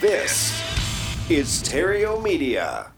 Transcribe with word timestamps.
This 0.00 0.50
is 1.30 1.62
Theriault 1.62 2.22
Media. 2.22 2.92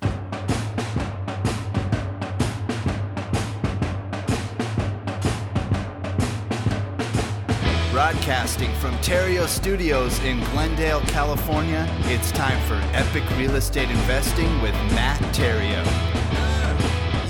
Broadcasting 7.92 8.72
from 8.80 8.94
Theriault 8.96 9.46
Studios 9.46 10.18
in 10.24 10.40
Glendale, 10.50 11.00
California, 11.02 11.86
it's 12.06 12.32
time 12.32 12.60
for 12.66 12.74
Epic 12.96 13.22
Real 13.38 13.54
Estate 13.54 13.88
Investing 13.88 14.50
with 14.62 14.74
Matt 14.94 15.20
Theriault. 15.32 15.84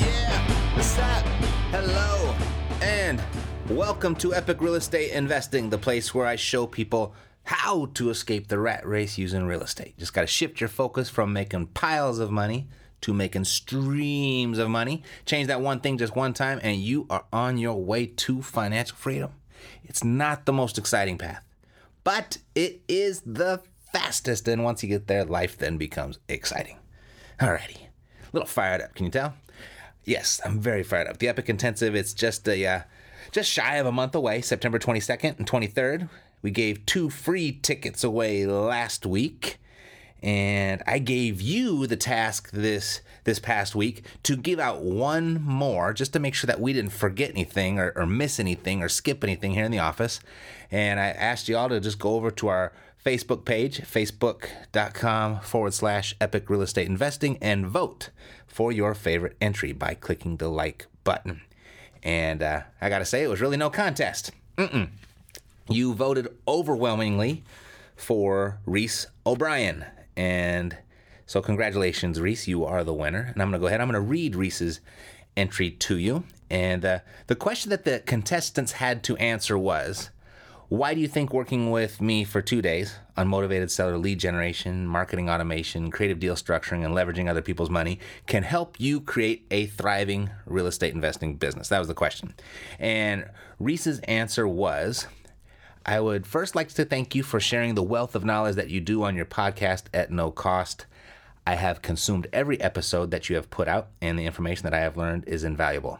Yeah, 0.00 0.74
what's 0.74 0.98
up? 0.98 1.22
Hello, 1.70 2.34
and 2.80 3.20
welcome 3.68 4.14
to 4.16 4.34
Epic 4.34 4.62
Real 4.62 4.76
Estate 4.76 5.10
Investing, 5.10 5.68
the 5.68 5.76
place 5.76 6.14
where 6.14 6.26
I 6.26 6.36
show 6.36 6.66
people 6.66 7.14
how 7.45 7.86
to 7.95 8.11
escape 8.11 8.48
the 8.48 8.58
rat 8.58 8.86
race 8.86 9.18
using 9.18 9.46
real 9.46 9.62
estate. 9.62 9.96
Just 9.98 10.14
got 10.14 10.22
to 10.22 10.26
shift 10.26 10.61
your 10.61 10.68
focus 10.68 11.08
from 11.08 11.32
making 11.32 11.67
piles 11.68 12.18
of 12.18 12.30
money 12.30 12.68
to 13.03 13.12
making 13.12 13.44
streams 13.44 14.58
of 14.58 14.70
money. 14.70 15.03
Change 15.26 15.46
that 15.48 15.61
one 15.61 15.80
thing 15.80 15.98
just 15.98 16.17
one 16.17 16.32
time, 16.32 16.58
and 16.62 16.79
you 16.79 17.07
are 17.11 17.26
on 17.32 17.58
your 17.58 17.82
way 17.82 18.07
to 18.07 18.40
financial 18.40 18.96
freedom. 18.96 19.32
It's 19.82 20.03
not 20.03 20.46
the 20.46 20.54
most 20.54 20.79
exciting 20.79 21.18
path, 21.18 21.44
but 22.03 22.39
it 22.54 22.80
is 22.89 23.20
the 23.26 23.61
fastest. 23.92 24.48
And 24.48 24.64
once 24.64 24.82
you 24.82 24.89
get 24.89 25.06
there, 25.06 25.25
life 25.25 25.58
then 25.58 25.76
becomes 25.76 26.18
exciting. 26.29 26.79
Alrighty, 27.40 27.76
a 27.76 27.89
little 28.32 28.46
fired 28.46 28.81
up. 28.81 28.95
Can 28.95 29.04
you 29.04 29.12
tell? 29.12 29.34
Yes, 30.04 30.40
I'm 30.45 30.58
very 30.58 30.82
fired 30.82 31.08
up. 31.08 31.18
The 31.18 31.29
Epic 31.29 31.50
Intensive. 31.50 31.95
It's 31.95 32.14
just 32.14 32.48
a 32.48 32.67
uh, 32.67 32.81
just 33.33 33.50
shy 33.50 33.77
of 33.77 33.86
a 33.86 33.92
month 33.92 34.14
away, 34.14 34.41
September 34.41 34.78
22nd 34.78 35.39
and 35.39 35.47
23rd. 35.47 36.08
We 36.44 36.50
gave 36.50 36.84
two 36.84 37.08
free 37.08 37.53
tickets 37.53 38.05
away 38.05 38.44
last 38.44 39.06
week 39.06 39.58
and 40.22 40.83
I 40.86 40.98
gave 40.98 41.41
you 41.41 41.86
the 41.86 41.97
task 41.97 42.50
this 42.50 43.00
this 43.25 43.39
past 43.39 43.75
week 43.75 44.05
to 44.25 44.37
give 44.37 44.61
out 44.61 44.83
one 44.83 45.42
more 45.42 45.95
just 45.95 46.12
to 46.12 46.19
make 46.19 46.34
sure 46.34 46.47
that 46.47 46.61
we 46.61 46.75
didn't 46.75 46.92
forget 46.92 47.31
anything 47.31 47.78
or, 47.78 47.95
or 47.97 48.05
miss 48.05 48.39
anything 48.39 48.83
or 48.83 48.91
skip 48.91 49.25
anything 49.25 49.53
here 49.53 49.65
in 49.65 49.72
the 49.72 49.78
office. 49.78 50.20
And 50.70 51.00
I 51.00 51.06
asked 51.06 51.48
you 51.48 51.56
all 51.56 51.70
to 51.70 51.81
just 51.81 51.98
go 51.98 52.15
over 52.15 52.31
to 52.33 52.48
our 52.48 52.72
Facebook 53.03 53.47
page, 53.47 53.81
facebook.com 53.81 55.41
forward 55.41 55.72
slash 55.72 56.15
epic 56.20 56.50
real 56.50 56.61
estate 56.61 56.89
investing, 56.89 57.39
and 57.39 57.67
vote 57.67 58.11
for 58.47 58.70
your 58.70 58.92
favorite 58.92 59.39
entry 59.41 59.72
by 59.72 59.95
clicking 59.95 60.37
the 60.37 60.48
like 60.48 60.89
button. 61.05 61.41
And 62.03 62.42
uh, 62.42 62.62
I 62.83 62.91
gotta 62.91 63.06
say, 63.06 63.22
it 63.22 63.28
was 63.28 63.41
really 63.41 63.56
no 63.56 63.70
contest. 63.70 64.31
Mm-mm. 64.59 64.91
You 65.69 65.95
voted 65.95 66.29
overwhelmingly 66.47 67.43
for 67.97 68.61
Reese 68.67 69.07
O'Brien. 69.25 69.87
And 70.17 70.77
so, 71.27 71.41
congratulations, 71.41 72.21
Reese. 72.21 72.47
You 72.47 72.65
are 72.65 72.84
the 72.84 72.93
winner. 72.93 73.31
And 73.33 73.41
I'm 73.41 73.48
going 73.48 73.53
to 73.53 73.59
go 73.59 73.67
ahead. 73.67 73.81
I'm 73.81 73.89
going 73.89 73.95
to 73.95 74.01
read 74.01 74.37
Reese's 74.37 74.81
entry 75.37 75.71
to 75.71 75.97
you. 75.97 76.25
And 76.51 76.84
uh, 76.84 76.98
the 77.27 77.34
question 77.34 77.71
that 77.71 77.84
the 77.84 78.01
contestants 78.01 78.73
had 78.73 79.03
to 79.05 79.17
answer 79.17 79.56
was 79.56 80.11
Why 80.69 80.93
do 80.93 81.01
you 81.01 81.09
think 81.09 81.33
working 81.33 81.71
with 81.71 82.01
me 82.01 82.25
for 82.25 82.43
two 82.43 82.61
days 82.61 82.97
on 83.17 83.28
motivated 83.28 83.71
seller 83.71 83.97
lead 83.97 84.21
generation, 84.21 84.87
marketing 84.87 85.31
automation, 85.31 85.91
creative 85.91 86.21
deal 86.21 86.34
structuring, 86.34 86.84
and 86.84 86.95
leveraging 86.95 87.28
other 87.28 87.43
people's 87.43 87.71
money 87.71 87.99
can 88.27 88.43
help 88.43 88.78
you 88.78 89.01
create 89.01 89.47
a 89.51 89.67
thriving 89.67 90.31
real 90.45 90.67
estate 90.67 90.95
investing 90.95 91.37
business? 91.37 91.69
That 91.69 91.78
was 91.78 91.89
the 91.89 91.95
question. 91.95 92.34
And 92.78 93.31
Reese's 93.59 94.01
answer 94.01 94.47
was 94.47 95.06
I 95.87 96.01
would 96.01 96.27
first 96.27 96.55
like 96.55 96.69
to 96.69 96.85
thank 96.87 97.15
you 97.15 97.23
for 97.23 97.39
sharing 97.39 97.75
the 97.75 97.83
wealth 97.83 98.15
of 98.15 98.25
knowledge 98.25 98.57
that 98.57 98.71
you 98.71 98.81
do 98.81 99.03
on 99.03 99.15
your 99.15 99.27
podcast 99.27 99.85
at 99.93 100.11
no 100.11 100.31
cost. 100.31 100.87
I 101.47 101.57
have 101.57 101.83
consumed 101.83 102.27
every 102.33 102.59
episode 102.59 103.11
that 103.11 103.29
you 103.29 103.37
have 103.37 103.51
put 103.51 103.69
out, 103.69 103.89
and 104.01 104.19
the 104.19 104.25
information 104.25 104.65
that 104.65 104.73
I 104.73 104.81
have 104.81 104.97
learned 104.97 105.25
is 105.27 105.45
invaluable. 105.45 105.99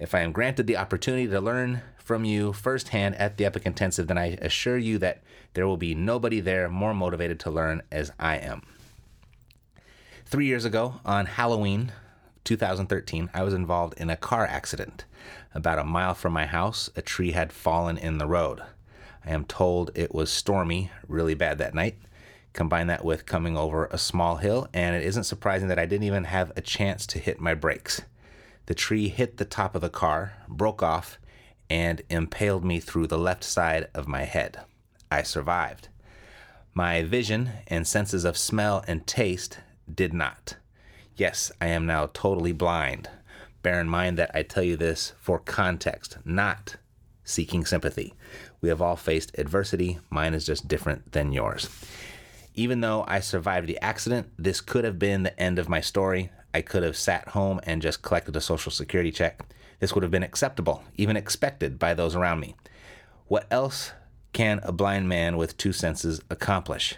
If 0.00 0.16
I 0.16 0.20
am 0.20 0.32
granted 0.32 0.66
the 0.66 0.76
opportunity 0.76 1.28
to 1.28 1.40
learn 1.40 1.82
from 1.96 2.24
you 2.24 2.52
firsthand 2.52 3.14
at 3.16 3.36
the 3.36 3.44
Epic 3.44 3.66
Intensive, 3.66 4.08
then 4.08 4.18
I 4.18 4.36
assure 4.42 4.78
you 4.78 4.98
that 4.98 5.22
there 5.54 5.66
will 5.66 5.76
be 5.76 5.94
nobody 5.94 6.40
there 6.40 6.68
more 6.68 6.92
motivated 6.92 7.38
to 7.40 7.52
learn 7.52 7.82
as 7.92 8.10
I 8.18 8.36
am. 8.38 8.62
Three 10.26 10.46
years 10.46 10.64
ago, 10.64 10.94
on 11.04 11.26
Halloween 11.26 11.92
2013, 12.42 13.30
I 13.32 13.44
was 13.44 13.54
involved 13.54 13.94
in 13.96 14.10
a 14.10 14.16
car 14.16 14.44
accident. 14.44 15.04
About 15.54 15.78
a 15.78 15.84
mile 15.84 16.14
from 16.14 16.32
my 16.32 16.46
house, 16.46 16.90
a 16.96 17.02
tree 17.02 17.30
had 17.30 17.52
fallen 17.52 17.96
in 17.96 18.18
the 18.18 18.26
road. 18.26 18.62
I 19.24 19.30
am 19.30 19.44
told 19.44 19.90
it 19.94 20.14
was 20.14 20.30
stormy, 20.30 20.90
really 21.06 21.34
bad 21.34 21.58
that 21.58 21.74
night. 21.74 21.98
Combine 22.52 22.88
that 22.88 23.04
with 23.04 23.26
coming 23.26 23.56
over 23.56 23.86
a 23.86 23.98
small 23.98 24.36
hill, 24.36 24.68
and 24.74 24.96
it 24.96 25.04
isn't 25.04 25.24
surprising 25.24 25.68
that 25.68 25.78
I 25.78 25.86
didn't 25.86 26.06
even 26.06 26.24
have 26.24 26.52
a 26.56 26.60
chance 26.60 27.06
to 27.08 27.18
hit 27.18 27.40
my 27.40 27.54
brakes. 27.54 28.02
The 28.66 28.74
tree 28.74 29.08
hit 29.08 29.36
the 29.36 29.44
top 29.44 29.74
of 29.74 29.82
the 29.82 29.88
car, 29.88 30.34
broke 30.48 30.82
off, 30.82 31.18
and 31.68 32.02
impaled 32.10 32.64
me 32.64 32.80
through 32.80 33.06
the 33.06 33.18
left 33.18 33.44
side 33.44 33.88
of 33.94 34.08
my 34.08 34.24
head. 34.24 34.60
I 35.10 35.22
survived. 35.22 35.88
My 36.74 37.02
vision 37.02 37.50
and 37.66 37.86
senses 37.86 38.24
of 38.24 38.36
smell 38.36 38.84
and 38.86 39.06
taste 39.06 39.58
did 39.92 40.12
not. 40.12 40.56
Yes, 41.16 41.52
I 41.60 41.66
am 41.66 41.86
now 41.86 42.10
totally 42.12 42.52
blind. 42.52 43.08
Bear 43.62 43.80
in 43.80 43.88
mind 43.88 44.18
that 44.18 44.30
I 44.34 44.42
tell 44.42 44.62
you 44.62 44.76
this 44.76 45.12
for 45.20 45.38
context, 45.38 46.18
not 46.24 46.76
seeking 47.30 47.64
sympathy. 47.64 48.14
We 48.60 48.68
have 48.68 48.82
all 48.82 48.96
faced 48.96 49.38
adversity. 49.38 49.98
Mine 50.10 50.34
is 50.34 50.44
just 50.44 50.68
different 50.68 51.12
than 51.12 51.32
yours. 51.32 51.68
Even 52.54 52.80
though 52.80 53.04
I 53.06 53.20
survived 53.20 53.66
the 53.66 53.80
accident, 53.80 54.28
this 54.38 54.60
could 54.60 54.84
have 54.84 54.98
been 54.98 55.22
the 55.22 55.40
end 55.40 55.58
of 55.58 55.68
my 55.68 55.80
story. 55.80 56.30
I 56.52 56.62
could 56.62 56.82
have 56.82 56.96
sat 56.96 57.28
home 57.28 57.60
and 57.64 57.80
just 57.80 58.02
collected 58.02 58.36
a 58.36 58.40
social 58.40 58.72
security 58.72 59.12
check. 59.12 59.40
This 59.78 59.94
would 59.94 60.02
have 60.02 60.10
been 60.10 60.22
acceptable, 60.22 60.82
even 60.96 61.16
expected 61.16 61.78
by 61.78 61.94
those 61.94 62.14
around 62.14 62.40
me. 62.40 62.56
What 63.28 63.46
else 63.50 63.92
can 64.32 64.60
a 64.62 64.72
blind 64.72 65.08
man 65.08 65.36
with 65.36 65.56
two 65.56 65.72
senses 65.72 66.20
accomplish? 66.28 66.96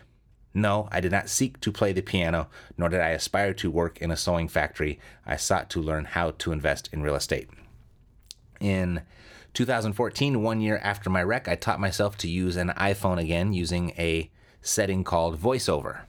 No, 0.55 0.89
I 0.91 1.01
did 1.01 1.13
not 1.13 1.29
seek 1.29 1.61
to 1.61 1.73
play 1.73 1.93
the 1.93 2.03
piano, 2.03 2.49
nor 2.77 2.89
did 2.89 3.01
I 3.01 3.11
aspire 3.11 3.55
to 3.55 3.71
work 3.71 3.99
in 4.03 4.11
a 4.11 4.17
sewing 4.17 4.49
factory. 4.49 4.99
I 5.25 5.37
sought 5.37 5.71
to 5.71 5.81
learn 5.81 6.05
how 6.07 6.33
to 6.33 6.53
invest 6.53 6.91
in 6.93 7.03
real 7.03 7.15
estate. 7.15 7.49
In 8.61 9.03
2014, 9.55 10.43
one 10.43 10.61
year 10.61 10.79
after 10.83 11.11
my 11.11 11.23
wreck, 11.23 11.47
I 11.47 11.57
taught 11.57 11.81
myself 11.81 12.17
to 12.19 12.29
use 12.29 12.57
an 12.57 12.69
iPhone 12.71 13.19
again 13.19 13.53
using 13.53 13.91
a 13.99 14.31
setting 14.63 15.05
called 15.05 15.41
VoiceOver. 15.41 16.03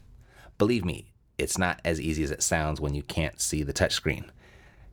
Believe 0.57 0.85
me, 0.85 1.11
it's 1.37 1.57
not 1.57 1.81
as 1.83 1.99
easy 1.99 2.23
as 2.23 2.31
it 2.31 2.43
sounds 2.43 2.79
when 2.79 2.93
you 2.93 3.03
can't 3.03 3.41
see 3.41 3.63
the 3.63 3.73
touchscreen. 3.73 4.29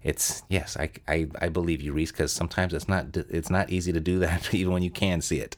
It's 0.02 0.42
yes, 0.48 0.78
I, 0.78 0.90
I, 1.06 1.28
I 1.40 1.48
believe 1.50 1.82
you, 1.82 1.92
Reese, 1.92 2.10
because 2.10 2.32
sometimes 2.32 2.72
it's 2.72 2.88
not 2.88 3.14
it's 3.16 3.50
not 3.50 3.70
easy 3.70 3.92
to 3.92 4.00
do 4.00 4.20
that 4.20 4.52
even 4.54 4.72
when 4.72 4.82
you 4.82 4.90
can 4.90 5.20
see 5.20 5.40
it. 5.40 5.56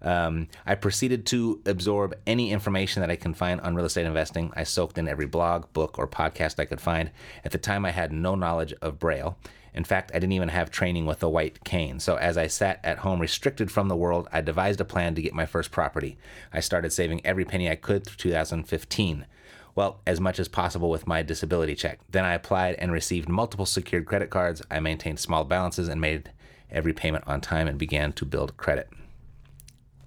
Um, 0.00 0.48
I 0.66 0.74
proceeded 0.74 1.26
to 1.26 1.60
absorb 1.66 2.14
any 2.26 2.50
information 2.50 3.02
that 3.02 3.10
I 3.10 3.16
can 3.16 3.34
find 3.34 3.60
on 3.60 3.74
real 3.74 3.84
estate 3.84 4.06
investing. 4.06 4.50
I 4.56 4.64
soaked 4.64 4.98
in 4.98 5.06
every 5.06 5.26
blog, 5.26 5.72
book, 5.74 5.98
or 5.98 6.08
podcast 6.08 6.58
I 6.58 6.64
could 6.64 6.80
find. 6.80 7.10
At 7.44 7.52
the 7.52 7.58
time, 7.58 7.84
I 7.84 7.90
had 7.90 8.12
no 8.12 8.34
knowledge 8.34 8.72
of 8.80 8.98
Braille 8.98 9.36
in 9.74 9.84
fact, 9.84 10.10
I 10.12 10.18
didn't 10.18 10.32
even 10.32 10.50
have 10.50 10.70
training 10.70 11.06
with 11.06 11.22
a 11.22 11.28
white 11.28 11.64
cane. 11.64 11.98
So 11.98 12.16
as 12.16 12.36
I 12.36 12.46
sat 12.46 12.80
at 12.84 12.98
home 12.98 13.20
restricted 13.20 13.70
from 13.70 13.88
the 13.88 13.96
world, 13.96 14.28
I 14.30 14.42
devised 14.42 14.80
a 14.80 14.84
plan 14.84 15.14
to 15.14 15.22
get 15.22 15.32
my 15.32 15.46
first 15.46 15.70
property. 15.70 16.18
I 16.52 16.60
started 16.60 16.92
saving 16.92 17.24
every 17.24 17.44
penny 17.44 17.70
I 17.70 17.76
could 17.76 18.04
through 18.04 18.16
2015. 18.16 19.26
Well, 19.74 20.00
as 20.06 20.20
much 20.20 20.38
as 20.38 20.48
possible 20.48 20.90
with 20.90 21.06
my 21.06 21.22
disability 21.22 21.74
check. 21.74 22.00
Then 22.10 22.26
I 22.26 22.34
applied 22.34 22.74
and 22.74 22.92
received 22.92 23.30
multiple 23.30 23.64
secured 23.64 24.04
credit 24.04 24.28
cards. 24.28 24.60
I 24.70 24.80
maintained 24.80 25.18
small 25.18 25.44
balances 25.44 25.88
and 25.88 26.00
made 26.00 26.30
every 26.70 26.92
payment 26.92 27.24
on 27.26 27.40
time 27.40 27.66
and 27.66 27.78
began 27.78 28.12
to 28.14 28.26
build 28.26 28.58
credit. 28.58 28.90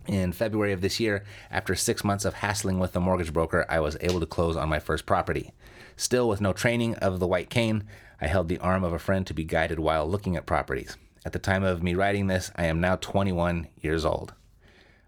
In 0.06 0.34
February 0.34 0.72
of 0.72 0.82
this 0.82 1.00
year, 1.00 1.24
after 1.50 1.74
six 1.74 2.04
months 2.04 2.26
of 2.26 2.36
hassling 2.36 2.78
with 2.78 2.94
the 2.94 3.00
mortgage 3.00 3.34
broker, 3.34 3.66
I 3.68 3.80
was 3.80 3.98
able 4.02 4.20
to 4.20 4.28
close 4.28 4.56
on 4.56 4.70
my 4.70 4.78
first 4.78 5.08
property. 5.08 5.52
Still, 5.98 6.28
with 6.28 6.42
no 6.42 6.54
training 6.54 6.96
of 6.96 7.20
the 7.20 7.28
white 7.28 7.50
cane, 7.50 7.84
I 8.20 8.28
held 8.28 8.48
the 8.48 8.60
arm 8.60 8.84
of 8.84 8.94
a 8.94 9.00
friend 9.00 9.26
to 9.28 9.34
be 9.34 9.44
guided 9.44 9.80
while 9.80 10.08
looking 10.08 10.36
at 10.36 10.46
properties. 10.46 10.98
At 11.26 11.34
the 11.34 11.40
time 11.40 11.64
of 11.64 11.82
me 11.82 11.96
writing 11.96 12.28
this, 12.28 12.52
I 12.56 12.66
am 12.66 12.80
now 12.80 12.98
21 12.98 13.68
years 13.82 14.06
old. 14.06 14.34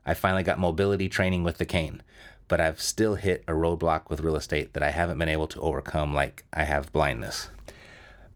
I 0.05 0.13
finally 0.13 0.43
got 0.43 0.59
mobility 0.59 1.09
training 1.09 1.43
with 1.43 1.57
the 1.57 1.65
cane, 1.65 2.01
but 2.47 2.61
I've 2.61 2.81
still 2.81 3.15
hit 3.15 3.43
a 3.47 3.51
roadblock 3.51 4.09
with 4.09 4.21
real 4.21 4.37
estate 4.37 4.73
that 4.73 4.83
I 4.83 4.91
haven't 4.91 5.19
been 5.19 5.29
able 5.29 5.47
to 5.47 5.61
overcome, 5.61 6.13
like 6.13 6.45
I 6.53 6.63
have 6.63 6.93
blindness. 6.93 7.49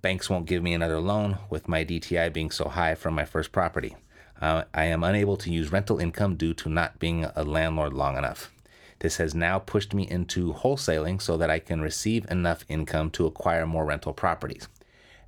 Banks 0.02 0.30
won't 0.30 0.48
give 0.48 0.62
me 0.62 0.74
another 0.74 1.00
loan 1.00 1.38
with 1.50 1.68
my 1.68 1.86
DTI 1.86 2.34
being 2.34 2.52
so 2.52 2.68
high 2.68 2.96
from 2.96 3.14
my 3.14 3.24
first 3.24 3.52
property. 3.52 3.96
Uh, 4.42 4.64
I 4.74 4.86
am 4.86 5.04
unable 5.04 5.38
to 5.38 5.52
use 5.52 5.72
rental 5.72 6.00
income 6.00 6.36
due 6.36 6.54
to 6.56 6.70
not 6.70 7.00
being 7.00 7.26
a 7.36 7.44
landlord 7.44 7.94
long 7.94 8.18
enough. 8.18 8.52
This 9.02 9.18
has 9.18 9.34
now 9.34 9.58
pushed 9.58 9.96
me 9.96 10.08
into 10.08 10.54
wholesaling 10.54 11.20
so 11.20 11.36
that 11.36 11.50
I 11.50 11.58
can 11.58 11.82
receive 11.82 12.30
enough 12.30 12.64
income 12.70 13.10
to 13.12 13.26
acquire 13.26 13.66
more 13.66 13.84
rental 13.84 14.14
properties. 14.14 14.68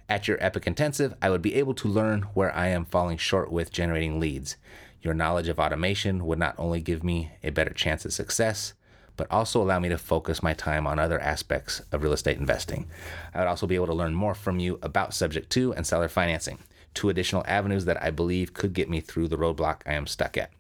At 0.08 0.28
your 0.28 0.38
Epic 0.40 0.68
Intensive, 0.68 1.16
I 1.24 1.32
would 1.32 1.42
be 1.42 1.56
able 1.56 1.74
to 1.76 1.88
learn 1.88 2.22
where 2.36 2.56
I 2.56 2.68
am 2.68 2.86
falling 2.86 3.18
short 3.18 3.52
with 3.52 3.72
generating 3.72 4.20
leads. 4.20 4.58
Your 5.02 5.16
knowledge 5.16 5.48
of 5.48 5.58
automation 5.58 6.28
would 6.28 6.38
not 6.38 6.54
only 6.60 6.82
give 6.82 7.04
me 7.04 7.32
a 7.44 7.50
better 7.50 7.74
chance 7.74 8.06
at 8.06 8.14
success, 8.14 8.74
but 9.18 9.26
also 9.32 9.60
allow 9.60 9.80
me 9.80 9.90
to 9.90 9.98
focus 9.98 10.44
my 10.44 10.54
time 10.54 10.86
on 10.86 11.00
other 11.00 11.20
aspects 11.20 11.82
of 11.92 12.04
real 12.04 12.14
estate 12.14 12.38
investing. 12.38 12.86
I 13.34 13.40
would 13.40 13.48
also 13.48 13.66
be 13.66 13.76
able 13.76 13.88
to 13.88 13.94
learn 13.94 14.14
more 14.14 14.36
from 14.36 14.60
you 14.60 14.78
about 14.84 15.16
subject 15.16 15.50
to 15.54 15.74
and 15.74 15.88
seller 15.88 16.10
financing, 16.10 16.60
two 16.94 17.10
additional 17.10 17.44
avenues 17.48 17.86
that 17.86 18.04
I 18.04 18.12
believe 18.12 18.54
could 18.54 18.74
get 18.74 18.88
me 18.88 19.00
through 19.00 19.30
the 19.30 19.38
roadblock 19.38 19.82
I 19.88 19.94
am 19.94 20.06
stuck 20.06 20.38
at. 20.38 20.52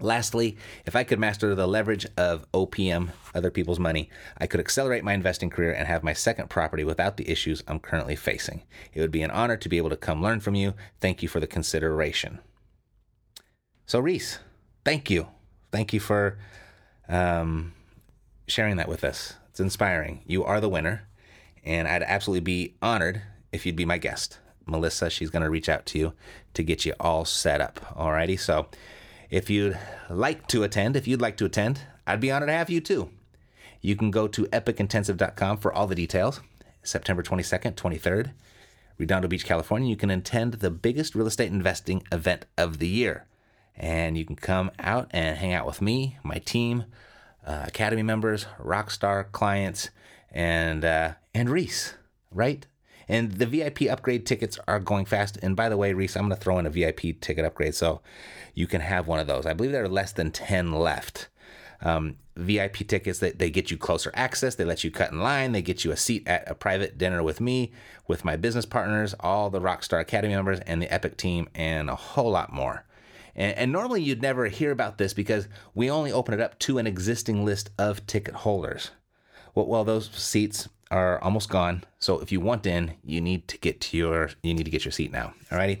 Lastly, 0.00 0.56
if 0.84 0.96
I 0.96 1.04
could 1.04 1.20
master 1.20 1.54
the 1.54 1.68
leverage 1.68 2.06
of 2.16 2.50
OPM, 2.52 3.10
other 3.34 3.50
people's 3.50 3.78
money, 3.78 4.10
I 4.36 4.46
could 4.46 4.58
accelerate 4.58 5.04
my 5.04 5.12
investing 5.12 5.48
career 5.48 5.72
and 5.72 5.86
have 5.86 6.02
my 6.02 6.12
second 6.12 6.50
property 6.50 6.82
without 6.82 7.16
the 7.16 7.30
issues 7.30 7.62
I'm 7.68 7.78
currently 7.78 8.16
facing. 8.16 8.62
It 8.92 9.00
would 9.00 9.12
be 9.12 9.22
an 9.22 9.30
honor 9.30 9.56
to 9.56 9.68
be 9.68 9.76
able 9.76 9.90
to 9.90 9.96
come 9.96 10.22
learn 10.22 10.40
from 10.40 10.56
you. 10.56 10.74
Thank 11.00 11.22
you 11.22 11.28
for 11.28 11.38
the 11.38 11.46
consideration. 11.46 12.40
So, 13.86 14.00
Reese, 14.00 14.38
thank 14.84 15.08
you. 15.08 15.28
Thank 15.70 15.92
you 15.92 16.00
for 16.00 16.38
um, 17.08 17.72
sharing 18.46 18.76
that 18.76 18.88
with 18.88 19.04
us. 19.04 19.34
It's 19.50 19.60
inspiring. 19.60 20.22
You 20.26 20.44
are 20.44 20.60
the 20.60 20.68
winner, 20.68 21.08
and 21.64 21.86
I'd 21.86 22.02
absolutely 22.02 22.40
be 22.40 22.74
honored 22.82 23.22
if 23.52 23.66
you'd 23.66 23.76
be 23.76 23.84
my 23.84 23.98
guest. 23.98 24.38
Melissa, 24.66 25.10
she's 25.10 25.30
going 25.30 25.42
to 25.42 25.50
reach 25.50 25.68
out 25.68 25.86
to 25.86 25.98
you 25.98 26.12
to 26.54 26.62
get 26.62 26.84
you 26.84 26.94
all 26.98 27.24
set 27.24 27.60
up. 27.60 27.80
Alrighty, 27.96 28.38
so 28.38 28.68
if 29.32 29.48
you'd 29.48 29.78
like 30.10 30.46
to 30.48 30.62
attend, 30.62 30.94
if 30.94 31.08
you'd 31.08 31.22
like 31.22 31.38
to 31.38 31.46
attend, 31.46 31.80
I'd 32.06 32.20
be 32.20 32.30
honored 32.30 32.50
to 32.50 32.52
have 32.52 32.68
you 32.68 32.82
too. 32.82 33.10
You 33.80 33.96
can 33.96 34.10
go 34.10 34.28
to 34.28 34.44
epicintensive.com 34.44 35.56
for 35.56 35.72
all 35.72 35.86
the 35.86 35.94
details. 35.94 36.42
September 36.82 37.22
22nd, 37.22 37.74
23rd, 37.74 38.32
Redondo 38.98 39.28
Beach, 39.28 39.46
California. 39.46 39.88
You 39.88 39.96
can 39.96 40.10
attend 40.10 40.54
the 40.54 40.70
biggest 40.70 41.14
real 41.14 41.26
estate 41.26 41.50
investing 41.50 42.02
event 42.12 42.44
of 42.58 42.78
the 42.78 42.86
year. 42.86 43.26
And 43.74 44.18
you 44.18 44.26
can 44.26 44.36
come 44.36 44.70
out 44.78 45.08
and 45.12 45.38
hang 45.38 45.54
out 45.54 45.66
with 45.66 45.80
me, 45.80 46.18
my 46.22 46.36
team, 46.36 46.84
uh, 47.46 47.64
Academy 47.66 48.02
members, 48.02 48.44
Rockstar 48.62 49.32
clients, 49.32 49.88
and 50.30 50.84
uh, 50.84 51.12
and 51.34 51.48
Reese, 51.48 51.94
right? 52.30 52.66
And 53.08 53.32
the 53.32 53.46
VIP 53.46 53.82
upgrade 53.82 54.26
tickets 54.26 54.58
are 54.66 54.78
going 54.78 55.04
fast. 55.04 55.38
And 55.42 55.56
by 55.56 55.68
the 55.68 55.76
way, 55.76 55.92
Reese, 55.92 56.16
I'm 56.16 56.28
going 56.28 56.36
to 56.36 56.42
throw 56.42 56.58
in 56.58 56.66
a 56.66 56.70
VIP 56.70 57.20
ticket 57.20 57.44
upgrade 57.44 57.74
so 57.74 58.00
you 58.54 58.66
can 58.66 58.80
have 58.80 59.06
one 59.06 59.18
of 59.18 59.26
those. 59.26 59.46
I 59.46 59.52
believe 59.52 59.72
there 59.72 59.84
are 59.84 59.88
less 59.88 60.12
than 60.12 60.30
10 60.30 60.72
left. 60.72 61.28
Um, 61.82 62.16
VIP 62.36 62.86
tickets 62.86 63.18
that 63.18 63.38
they, 63.38 63.50
get 63.50 63.70
you 63.70 63.76
closer 63.76 64.10
access, 64.14 64.54
they 64.54 64.64
let 64.64 64.84
you 64.84 64.90
cut 64.90 65.12
in 65.12 65.20
line, 65.20 65.52
they 65.52 65.62
get 65.62 65.84
you 65.84 65.90
a 65.90 65.96
seat 65.96 66.26
at 66.26 66.50
a 66.50 66.54
private 66.54 66.96
dinner 66.96 67.22
with 67.22 67.40
me, 67.40 67.72
with 68.06 68.24
my 68.24 68.36
business 68.36 68.64
partners, 68.64 69.14
all 69.20 69.50
the 69.50 69.60
Rockstar 69.60 70.00
Academy 70.00 70.34
members, 70.34 70.60
and 70.60 70.80
the 70.80 70.92
Epic 70.92 71.16
team, 71.16 71.48
and 71.54 71.90
a 71.90 71.96
whole 71.96 72.30
lot 72.30 72.52
more. 72.52 72.84
And, 73.34 73.56
and, 73.56 73.72
normally 73.72 74.02
you'd 74.02 74.22
never 74.22 74.46
hear 74.46 74.70
about 74.70 74.98
this 74.98 75.14
because 75.14 75.48
we 75.74 75.90
only 75.90 76.12
open 76.12 76.34
it 76.34 76.40
up 76.40 76.58
to 76.60 76.78
an 76.78 76.86
existing 76.86 77.44
list 77.44 77.70
of 77.78 78.06
ticket 78.06 78.34
holders. 78.34 78.90
Well, 79.54 79.66
well 79.66 79.84
those 79.84 80.10
seats 80.10 80.68
are 80.92 81.18
almost 81.24 81.48
gone. 81.48 81.84
So 81.98 82.20
if 82.20 82.30
you 82.30 82.38
want 82.38 82.66
in, 82.66 82.94
you 83.02 83.20
need 83.20 83.48
to 83.48 83.58
get 83.58 83.80
to 83.80 83.96
your 83.96 84.30
you 84.42 84.54
need 84.54 84.64
to 84.64 84.70
get 84.70 84.84
your 84.84 84.92
seat 84.92 85.10
now. 85.10 85.34
Alrighty. 85.50 85.80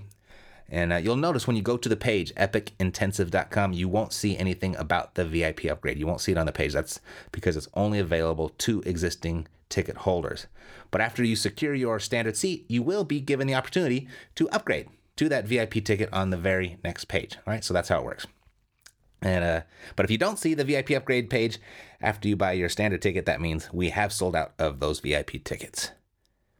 And 0.68 0.90
uh, 0.90 0.96
you'll 0.96 1.16
notice 1.16 1.46
when 1.46 1.54
you 1.54 1.62
go 1.62 1.76
to 1.76 1.88
the 1.88 1.96
page, 1.96 2.34
epicintensive.com, 2.34 3.74
you 3.74 3.88
won't 3.90 4.14
see 4.14 4.38
anything 4.38 4.74
about 4.76 5.16
the 5.16 5.24
VIP 5.26 5.66
upgrade. 5.66 5.98
You 5.98 6.06
won't 6.06 6.22
see 6.22 6.32
it 6.32 6.38
on 6.38 6.46
the 6.46 6.52
page. 6.52 6.72
That's 6.72 6.98
because 7.30 7.58
it's 7.58 7.68
only 7.74 7.98
available 7.98 8.48
to 8.48 8.80
existing 8.86 9.48
ticket 9.68 9.98
holders. 9.98 10.46
But 10.90 11.02
after 11.02 11.22
you 11.22 11.36
secure 11.36 11.74
your 11.74 12.00
standard 12.00 12.38
seat, 12.38 12.64
you 12.68 12.82
will 12.82 13.04
be 13.04 13.20
given 13.20 13.46
the 13.46 13.54
opportunity 13.54 14.08
to 14.36 14.48
upgrade 14.48 14.88
to 15.16 15.28
that 15.28 15.46
VIP 15.46 15.84
ticket 15.84 16.08
on 16.10 16.30
the 16.30 16.38
very 16.38 16.78
next 16.82 17.04
page. 17.04 17.36
All 17.46 17.52
right, 17.52 17.62
so 17.62 17.74
that's 17.74 17.90
how 17.90 17.98
it 17.98 18.04
works. 18.04 18.26
And 19.22 19.44
uh, 19.44 19.60
but 19.96 20.04
if 20.04 20.10
you 20.10 20.18
don't 20.18 20.38
see 20.38 20.54
the 20.54 20.64
VIP 20.64 20.90
upgrade 20.90 21.30
page 21.30 21.58
after 22.00 22.28
you 22.28 22.36
buy 22.36 22.52
your 22.52 22.68
standard 22.68 23.00
ticket, 23.00 23.26
that 23.26 23.40
means 23.40 23.72
we 23.72 23.90
have 23.90 24.12
sold 24.12 24.36
out 24.36 24.52
of 24.58 24.80
those 24.80 25.00
VIP 25.00 25.44
tickets. 25.44 25.92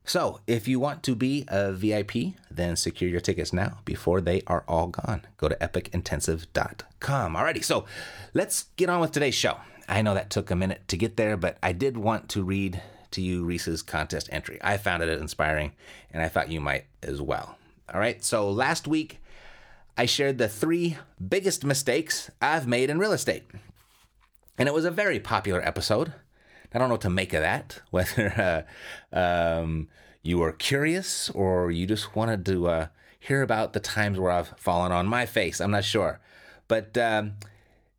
So 0.04 0.40
if 0.46 0.66
you 0.66 0.80
want 0.80 1.02
to 1.04 1.14
be 1.14 1.44
a 1.48 1.72
VIP, 1.72 2.34
then 2.50 2.76
secure 2.76 3.08
your 3.08 3.20
tickets 3.20 3.52
now 3.52 3.78
before 3.84 4.20
they 4.20 4.42
are 4.46 4.64
all 4.66 4.88
gone. 4.88 5.22
Go 5.36 5.48
to 5.48 5.54
epicintensive.com. 5.56 7.34
Alrighty, 7.34 7.62
so 7.62 7.84
let's 8.34 8.64
get 8.76 8.88
on 8.88 9.00
with 9.00 9.12
today's 9.12 9.34
show. 9.34 9.58
I 9.88 10.02
know 10.02 10.14
that 10.14 10.30
took 10.30 10.50
a 10.50 10.56
minute 10.56 10.82
to 10.88 10.96
get 10.96 11.16
there, 11.16 11.36
but 11.36 11.58
I 11.62 11.72
did 11.72 11.96
want 11.96 12.28
to 12.30 12.42
read 12.42 12.82
to 13.12 13.20
you 13.20 13.44
Reese's 13.44 13.82
contest 13.82 14.28
entry. 14.32 14.58
I 14.62 14.76
found 14.76 15.02
it 15.02 15.20
inspiring, 15.20 15.72
and 16.12 16.22
I 16.22 16.28
thought 16.28 16.50
you 16.50 16.60
might 16.60 16.86
as 17.02 17.20
well. 17.20 17.56
All 17.92 18.00
right, 18.00 18.24
so 18.24 18.50
last 18.50 18.88
week 18.88 19.20
I 19.96 20.06
shared 20.06 20.38
the 20.38 20.48
three 20.48 20.96
biggest 21.26 21.64
mistakes 21.64 22.30
I've 22.40 22.66
made 22.66 22.90
in 22.90 22.98
real 22.98 23.12
estate. 23.12 23.44
And 24.58 24.68
it 24.68 24.74
was 24.74 24.84
a 24.84 24.90
very 24.90 25.20
popular 25.20 25.60
episode. 25.66 26.12
I 26.74 26.78
don't 26.78 26.88
know 26.88 26.94
what 26.94 27.02
to 27.02 27.10
make 27.10 27.34
of 27.34 27.42
that, 27.42 27.80
whether 27.90 28.66
uh, 29.12 29.16
um, 29.16 29.88
you 30.22 30.38
were 30.38 30.52
curious 30.52 31.28
or 31.30 31.70
you 31.70 31.86
just 31.86 32.16
wanted 32.16 32.46
to 32.46 32.68
uh, 32.68 32.86
hear 33.18 33.42
about 33.42 33.72
the 33.72 33.80
times 33.80 34.18
where 34.18 34.30
I've 34.30 34.54
fallen 34.58 34.92
on 34.92 35.06
my 35.06 35.26
face. 35.26 35.60
I'm 35.60 35.70
not 35.70 35.84
sure. 35.84 36.20
But 36.68 36.96
um, 36.96 37.34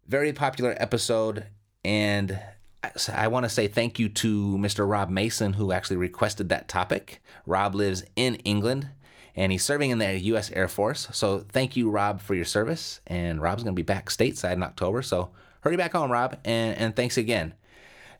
very 0.07 0.33
popular 0.33 0.75
episode. 0.79 1.45
And 1.85 2.39
I, 2.83 2.91
I 3.13 3.27
want 3.27 3.43
to 3.43 3.49
say 3.49 3.67
thank 3.67 3.99
you 3.99 4.09
to 4.09 4.57
Mr. 4.57 4.89
Rob 4.89 5.09
Mason, 5.09 5.53
who 5.53 5.71
actually 5.71 5.97
requested 5.97 6.49
that 6.49 6.67
topic. 6.67 7.21
Rob 7.45 7.75
lives 7.75 8.03
in 8.15 8.35
England 8.37 8.89
and 9.35 9.51
he's 9.51 9.63
serving 9.63 9.91
in 9.91 9.97
the 9.97 10.19
U.S. 10.19 10.51
Air 10.51 10.67
Force. 10.67 11.07
So 11.11 11.39
thank 11.49 11.75
you, 11.75 11.89
Rob, 11.89 12.21
for 12.21 12.35
your 12.35 12.45
service. 12.45 13.01
And 13.07 13.41
Rob's 13.41 13.63
going 13.63 13.75
to 13.75 13.79
be 13.79 13.85
back 13.85 14.09
stateside 14.09 14.53
in 14.53 14.63
October. 14.63 15.01
So 15.01 15.31
hurry 15.61 15.77
back 15.77 15.93
home, 15.93 16.11
Rob. 16.11 16.37
And, 16.45 16.77
and 16.77 16.95
thanks 16.95 17.17
again. 17.17 17.53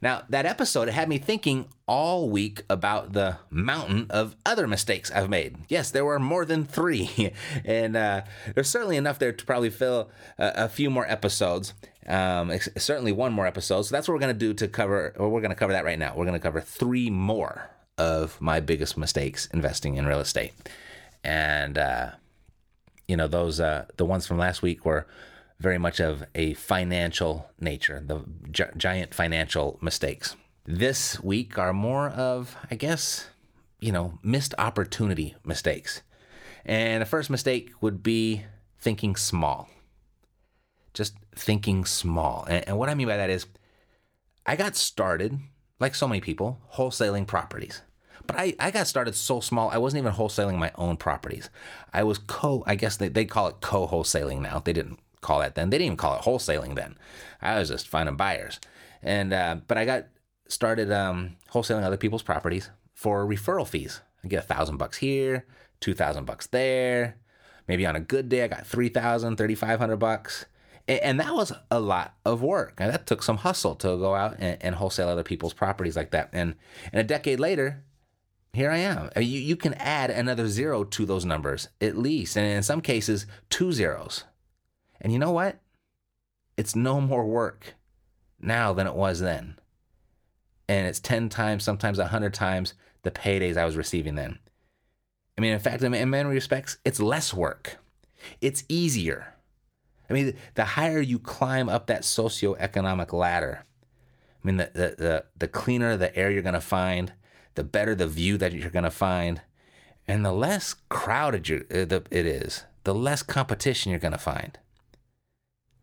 Now, 0.02 0.24
that 0.28 0.46
episode 0.46 0.90
had 0.90 1.08
me 1.08 1.18
thinking 1.18 1.70
all 1.88 2.30
week 2.30 2.64
about 2.70 3.14
the 3.14 3.38
mountain 3.50 4.08
of 4.10 4.36
other 4.46 4.68
mistakes 4.68 5.10
I've 5.10 5.30
made. 5.30 5.56
Yes, 5.70 5.92
there 5.92 6.04
were 6.04 6.20
more 6.20 6.44
than 6.44 6.66
three, 6.66 7.32
and 7.66 7.96
uh, 7.96 8.24
there's 8.54 8.68
certainly 8.68 8.98
enough 8.98 9.18
there 9.18 9.32
to 9.32 9.46
probably 9.46 9.70
fill 9.70 10.12
a, 10.38 10.66
a 10.66 10.70
few 10.70 10.90
more 10.90 11.10
episodes. 11.10 11.74
Um, 12.06 12.52
certainly 12.76 13.14
one 13.14 13.32
more 13.32 13.48
episode. 13.48 13.84
So 13.84 13.96
that's 13.96 14.10
what 14.10 14.16
we're 14.16 14.20
going 14.20 14.38
to 14.38 14.40
do 14.40 14.54
to 14.56 14.68
cover, 14.68 15.14
or 15.18 15.30
we're 15.30 15.40
going 15.40 15.52
to 15.52 15.56
cover 15.56 15.72
that 15.72 15.86
right 15.86 15.98
now. 15.98 16.14
We're 16.18 16.26
going 16.26 16.38
to 16.38 16.44
cover 16.44 16.60
three 16.60 17.10
more 17.10 17.70
of 17.98 18.42
my 18.42 18.60
biggest 18.60 18.98
mistakes 18.98 19.48
investing 19.54 19.96
in 19.96 20.06
real 20.06 20.20
estate 20.20 20.52
and 21.24 21.78
uh, 21.78 22.12
you 23.08 23.18
know 23.18 23.28
those 23.28 23.60
uh, 23.60 23.86
the 23.98 24.06
ones 24.06 24.28
from 24.28 24.38
last 24.38 24.62
week 24.62 24.86
were 24.86 25.08
very 25.60 25.78
much 25.78 26.00
of 26.00 26.26
a 26.36 26.54
financial 26.56 27.50
nature, 27.60 28.04
the 28.06 28.24
gi- 28.52 28.76
giant 28.76 29.14
financial 29.14 29.80
mistakes. 29.82 30.36
This 30.66 31.22
week 31.22 31.58
are 31.58 31.74
more 31.74 32.10
of, 32.10 32.56
I 32.70 32.76
guess, 32.76 33.30
you 33.80 33.92
know, 33.92 34.20
missed 34.22 34.54
opportunity 34.58 35.36
mistakes. 35.46 36.02
And 36.66 37.02
the 37.02 37.06
first 37.06 37.30
mistake 37.30 37.72
would 37.82 38.04
be 38.04 38.44
thinking 38.78 39.16
small. 39.16 39.70
Just 40.94 41.16
thinking 41.36 41.86
small. 41.86 42.46
And, 42.50 42.68
and 42.68 42.78
what 42.78 42.90
I 42.90 42.96
mean 42.96 43.08
by 43.08 43.18
that 43.18 43.30
is, 43.30 43.46
I 44.46 44.56
got 44.56 44.76
started, 44.76 45.40
like 45.80 45.96
so 45.96 46.08
many 46.08 46.22
people, 46.22 46.60
wholesaling 46.76 47.26
properties. 47.26 47.82
But 48.26 48.40
I, 48.40 48.56
I 48.60 48.72
got 48.72 48.88
started 48.88 49.16
so 49.16 49.40
small, 49.40 49.70
I 49.70 49.78
wasn't 49.78 50.02
even 50.02 50.14
wholesaling 50.14 50.58
my 50.58 50.72
own 50.76 50.98
properties. 50.98 51.50
I 51.94 52.04
was 52.04 52.18
co, 52.18 52.64
I 52.66 52.76
guess 52.76 52.98
they, 52.98 53.10
they 53.10 53.26
call 53.26 53.48
it 53.48 53.62
co 53.62 53.88
wholesaling 53.88 54.42
now. 54.42 54.60
They 54.60 54.74
didn't 54.74 55.00
call 55.22 55.40
that 55.40 55.56
then. 55.56 55.70
They 55.70 55.78
didn't 55.78 55.86
even 55.88 55.98
call 55.98 56.16
it 56.16 56.22
wholesaling 56.22 56.76
then. 56.76 56.98
I 57.42 57.60
was 57.60 57.70
just 57.70 57.88
finding 57.88 58.16
buyers. 58.16 58.60
And, 59.02 59.34
uh, 59.34 59.58
but 59.68 59.78
I 59.78 59.86
got 59.86 60.06
started 60.48 60.92
um, 60.92 61.36
wholesaling 61.52 61.84
other 61.84 61.98
people's 61.98 62.24
properties 62.24 62.70
for 62.94 63.26
referral 63.26 63.68
fees. 63.68 64.02
I 64.24 64.28
get 64.30 64.44
a 64.44 64.48
thousand 64.48 64.78
bucks 64.78 64.98
here, 64.98 65.46
two 65.82 65.94
thousand 65.94 66.26
bucks 66.26 66.48
there. 66.48 67.18
Maybe 67.68 67.86
on 67.86 67.96
a 67.96 68.02
good 68.02 68.30
day, 68.30 68.44
I 68.44 68.48
got 68.48 68.68
3,000, 68.68 69.38
3,500 69.38 69.98
bucks. 69.98 70.46
And 70.86 71.18
that 71.22 71.34
was 71.34 71.54
a 71.72 71.80
lot 71.80 72.14
of 72.26 72.42
work. 72.42 72.74
And 72.78 72.92
that 72.92 73.08
took 73.08 73.24
some 73.24 73.38
hustle 73.38 73.76
to 73.76 73.98
go 73.98 74.16
out 74.16 74.36
and, 74.40 74.58
and 74.62 74.76
wholesale 74.76 75.08
other 75.08 75.24
people's 75.24 75.54
properties 75.54 75.96
like 75.96 76.12
that. 76.12 76.30
And, 76.34 76.56
and 76.92 77.00
a 77.00 77.04
decade 77.06 77.40
later, 77.40 77.84
here 78.54 78.70
I 78.70 78.78
am. 78.78 79.10
Mean, 79.16 79.28
you, 79.28 79.40
you 79.40 79.56
can 79.56 79.74
add 79.76 80.12
another 80.12 80.48
zero 80.48 80.84
to 80.84 81.06
those 81.06 81.26
numbers, 81.26 81.70
at 81.82 81.98
least. 81.98 82.38
And 82.38 82.46
in 82.46 82.64
some 82.64 82.82
cases, 82.82 83.26
two 83.50 83.72
zeros. 83.72 84.26
And 85.02 85.12
you 85.12 85.20
know 85.20 85.32
what? 85.32 85.60
It's 86.56 86.76
no 86.76 87.02
more 87.02 87.26
work 87.26 87.74
now 88.40 88.72
than 88.74 88.86
it 88.86 88.94
was 88.94 89.20
then. 89.20 89.58
And 90.70 90.88
it's 90.88 91.00
10 91.00 91.30
times, 91.30 91.64
sometimes 91.64 91.98
100 91.98 92.34
times 92.34 92.76
the 93.02 93.12
paydays 93.12 93.58
I 93.58 93.66
was 93.66 93.76
receiving 93.76 94.16
then. 94.16 94.40
I 95.38 95.42
mean, 95.42 95.54
in 95.54 95.60
fact, 95.60 95.82
in 95.82 96.10
many 96.10 96.30
respects, 96.30 96.78
it's 96.86 97.00
less 97.00 97.34
work. 97.34 97.78
It's 98.40 98.64
easier. 98.70 99.34
I 100.10 100.14
mean, 100.14 100.36
the 100.54 100.64
higher 100.64 101.02
you 101.02 101.18
climb 101.18 101.70
up 101.70 101.88
that 101.88 102.04
socioeconomic 102.04 103.12
ladder, 103.14 103.66
I 104.44 104.48
mean, 104.48 104.58
the, 104.58 104.70
the, 104.74 104.96
the, 104.98 105.26
the 105.38 105.48
cleaner 105.48 105.98
the 105.98 106.16
air 106.16 106.30
you're 106.30 106.44
going 106.44 106.54
to 106.54 106.62
find, 106.62 107.14
the 107.56 107.64
better 107.64 107.96
the 107.96 108.08
view 108.08 108.38
that 108.38 108.54
you're 108.54 108.70
going 108.70 108.84
to 108.84 108.92
find, 108.92 109.42
and 110.08 110.26
the 110.26 110.34
less 110.34 110.76
crowded 110.90 111.50
uh, 111.52 112.00
it 112.12 112.26
is, 112.26 112.64
the 112.84 112.96
less 112.96 113.24
competition 113.24 113.92
you're 113.92 114.00
going 114.00 114.12
to 114.12 114.18
find. 114.18 114.58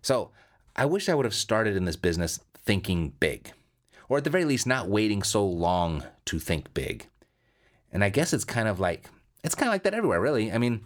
So 0.03 0.31
I 0.77 0.87
wish 0.87 1.09
I 1.09 1.15
would 1.15 1.25
have 1.25 1.35
started 1.35 1.77
in 1.77 1.85
this 1.85 1.97
business 1.97 2.41
thinking 2.55 3.15
big, 3.21 3.53
or 4.09 4.19
at 4.19 4.25
the 4.25 4.31
very 4.31 4.45
least, 4.45 4.67
not 4.67 4.89
waiting 4.89 5.23
so 5.23 5.45
long 5.47 6.05
to 6.27 6.39
think 6.39 6.73
big. 6.75 7.09
And 7.93 8.05
I 8.05 8.09
guess 8.09 8.33
it's 8.33 8.45
kind 8.45 8.69
of 8.69 8.79
like, 8.79 9.09
it's 9.43 9.55
kind 9.55 9.69
of 9.69 9.73
like 9.73 9.83
that 9.85 9.95
everywhere, 9.95 10.21
really. 10.21 10.53
I 10.53 10.59
mean, 10.59 10.85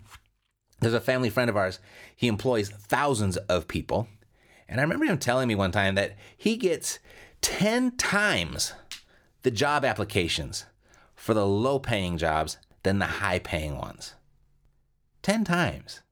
there's 0.80 0.94
a 0.94 1.00
family 1.00 1.30
friend 1.30 1.50
of 1.50 1.56
ours, 1.56 1.78
he 2.14 2.28
employs 2.28 2.68
thousands 2.68 3.36
of 3.36 3.68
people. 3.68 4.08
And 4.68 4.80
I 4.80 4.82
remember 4.82 5.04
him 5.04 5.18
telling 5.18 5.48
me 5.48 5.54
one 5.54 5.72
time 5.72 5.94
that 5.96 6.16
he 6.36 6.56
gets 6.56 6.98
10 7.42 7.96
times 7.96 8.72
the 9.42 9.50
job 9.50 9.84
applications 9.84 10.64
for 11.24 11.32
the 11.32 11.46
low 11.46 11.78
paying 11.78 12.18
jobs 12.18 12.58
than 12.82 12.98
the 12.98 13.06
high 13.06 13.38
paying 13.38 13.78
ones. 13.78 14.12
10 15.22 15.42
times. 15.42 16.02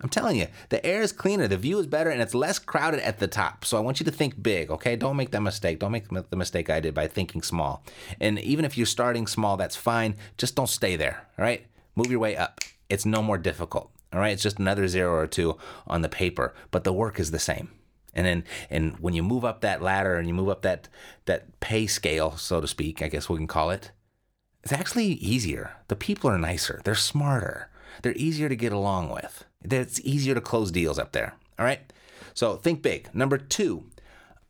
I'm 0.00 0.08
telling 0.08 0.36
you, 0.36 0.48
the 0.68 0.84
air 0.84 1.00
is 1.00 1.12
cleaner, 1.12 1.46
the 1.46 1.56
view 1.56 1.78
is 1.78 1.86
better, 1.86 2.10
and 2.10 2.20
it's 2.20 2.34
less 2.34 2.58
crowded 2.58 2.98
at 3.06 3.20
the 3.20 3.28
top. 3.28 3.64
So 3.64 3.76
I 3.76 3.80
want 3.80 4.00
you 4.00 4.04
to 4.06 4.10
think 4.10 4.42
big, 4.42 4.68
okay? 4.72 4.96
Don't 4.96 5.16
make 5.16 5.30
that 5.30 5.42
mistake. 5.42 5.78
Don't 5.78 5.92
make 5.92 6.08
the 6.08 6.36
mistake 6.36 6.68
I 6.68 6.80
did 6.80 6.92
by 6.92 7.06
thinking 7.06 7.42
small. 7.42 7.84
And 8.20 8.36
even 8.40 8.64
if 8.64 8.76
you're 8.76 8.84
starting 8.84 9.28
small, 9.28 9.56
that's 9.56 9.76
fine. 9.76 10.16
Just 10.38 10.56
don't 10.56 10.68
stay 10.68 10.96
there, 10.96 11.28
all 11.38 11.44
right? 11.44 11.64
Move 11.94 12.10
your 12.10 12.18
way 12.18 12.36
up. 12.36 12.62
It's 12.88 13.06
no 13.06 13.22
more 13.22 13.38
difficult, 13.38 13.92
all 14.12 14.18
right? 14.18 14.32
It's 14.32 14.42
just 14.42 14.58
another 14.58 14.88
zero 14.88 15.14
or 15.14 15.28
two 15.28 15.56
on 15.86 16.02
the 16.02 16.08
paper, 16.08 16.52
but 16.72 16.82
the 16.82 16.92
work 16.92 17.20
is 17.20 17.30
the 17.30 17.38
same. 17.38 17.70
And 18.12 18.26
then, 18.26 18.44
and 18.70 18.98
when 18.98 19.14
you 19.14 19.22
move 19.22 19.44
up 19.44 19.60
that 19.60 19.82
ladder 19.82 20.16
and 20.16 20.26
you 20.26 20.34
move 20.34 20.48
up 20.48 20.62
that 20.62 20.88
that 21.26 21.60
pay 21.60 21.86
scale, 21.86 22.36
so 22.36 22.60
to 22.60 22.66
speak, 22.66 23.02
I 23.02 23.06
guess 23.06 23.28
we 23.28 23.36
can 23.36 23.46
call 23.46 23.70
it, 23.70 23.92
it's 24.62 24.72
actually 24.72 25.06
easier. 25.06 25.72
The 25.88 25.96
people 25.96 26.30
are 26.30 26.38
nicer. 26.38 26.80
They're 26.84 26.94
smarter. 26.94 27.68
They're 28.02 28.14
easier 28.16 28.48
to 28.48 28.56
get 28.56 28.72
along 28.72 29.10
with. 29.10 29.44
It's 29.62 30.00
easier 30.00 30.34
to 30.34 30.40
close 30.40 30.70
deals 30.70 30.98
up 30.98 31.12
there. 31.12 31.34
All 31.58 31.64
right. 31.64 31.80
So 32.34 32.56
think 32.56 32.82
big. 32.82 33.14
Number 33.14 33.38
two, 33.38 33.84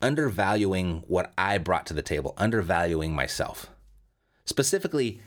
undervaluing 0.00 1.02
what 1.07 1.33
I 1.38 1.59
brought 1.59 1.87
to 1.87 1.95
the 1.95 2.02
table, 2.02 2.35
undervaluing 2.37 3.14
myself. 3.14 3.71
Specifically, 4.45 5.21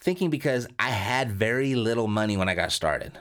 thinking 0.00 0.30
because 0.30 0.66
I 0.78 0.90
had 0.90 1.32
very 1.32 1.74
little 1.74 2.08
money 2.08 2.36
when 2.36 2.48
I 2.48 2.54
got 2.54 2.72
started. 2.72 3.18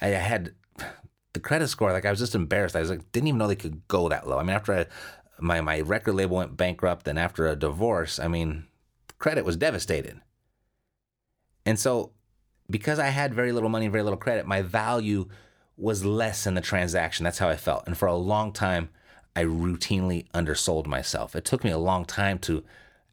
I 0.00 0.08
had 0.08 0.54
the 1.32 1.40
credit 1.40 1.68
score, 1.68 1.92
like 1.92 2.06
I 2.06 2.10
was 2.10 2.18
just 2.18 2.34
embarrassed. 2.34 2.76
I 2.76 2.80
was 2.80 2.90
like, 2.90 3.12
didn't 3.12 3.28
even 3.28 3.38
know 3.38 3.46
they 3.46 3.56
could 3.56 3.86
go 3.88 4.08
that 4.08 4.26
low. 4.28 4.38
I 4.38 4.42
mean, 4.42 4.56
after 4.56 4.72
I, 4.74 4.86
my 5.38 5.60
my 5.60 5.80
record 5.80 6.14
label 6.14 6.36
went 6.36 6.56
bankrupt, 6.56 7.08
and 7.08 7.18
after 7.18 7.46
a 7.46 7.56
divorce, 7.56 8.18
I 8.18 8.28
mean, 8.28 8.66
credit 9.20 9.44
was 9.44 9.56
devastated. 9.56 10.20
And 11.64 11.78
so 11.78 12.10
because 12.68 12.98
I 12.98 13.08
had 13.08 13.34
very 13.34 13.52
little 13.52 13.68
money 13.68 13.86
and 13.86 13.92
very 13.92 14.02
little 14.02 14.18
credit, 14.18 14.46
my 14.46 14.62
value 14.62 15.28
was 15.76 16.04
less 16.04 16.46
in 16.46 16.54
the 16.54 16.60
transaction. 16.60 17.24
That's 17.24 17.38
how 17.38 17.48
I 17.48 17.56
felt. 17.56 17.86
And 17.86 17.96
for 17.96 18.06
a 18.06 18.14
long 18.16 18.52
time, 18.52 18.90
I 19.36 19.44
routinely 19.44 20.26
undersold 20.34 20.86
myself. 20.86 21.36
It 21.36 21.44
took 21.44 21.64
me 21.64 21.70
a 21.70 21.78
long 21.78 22.04
time 22.04 22.38
to 22.40 22.64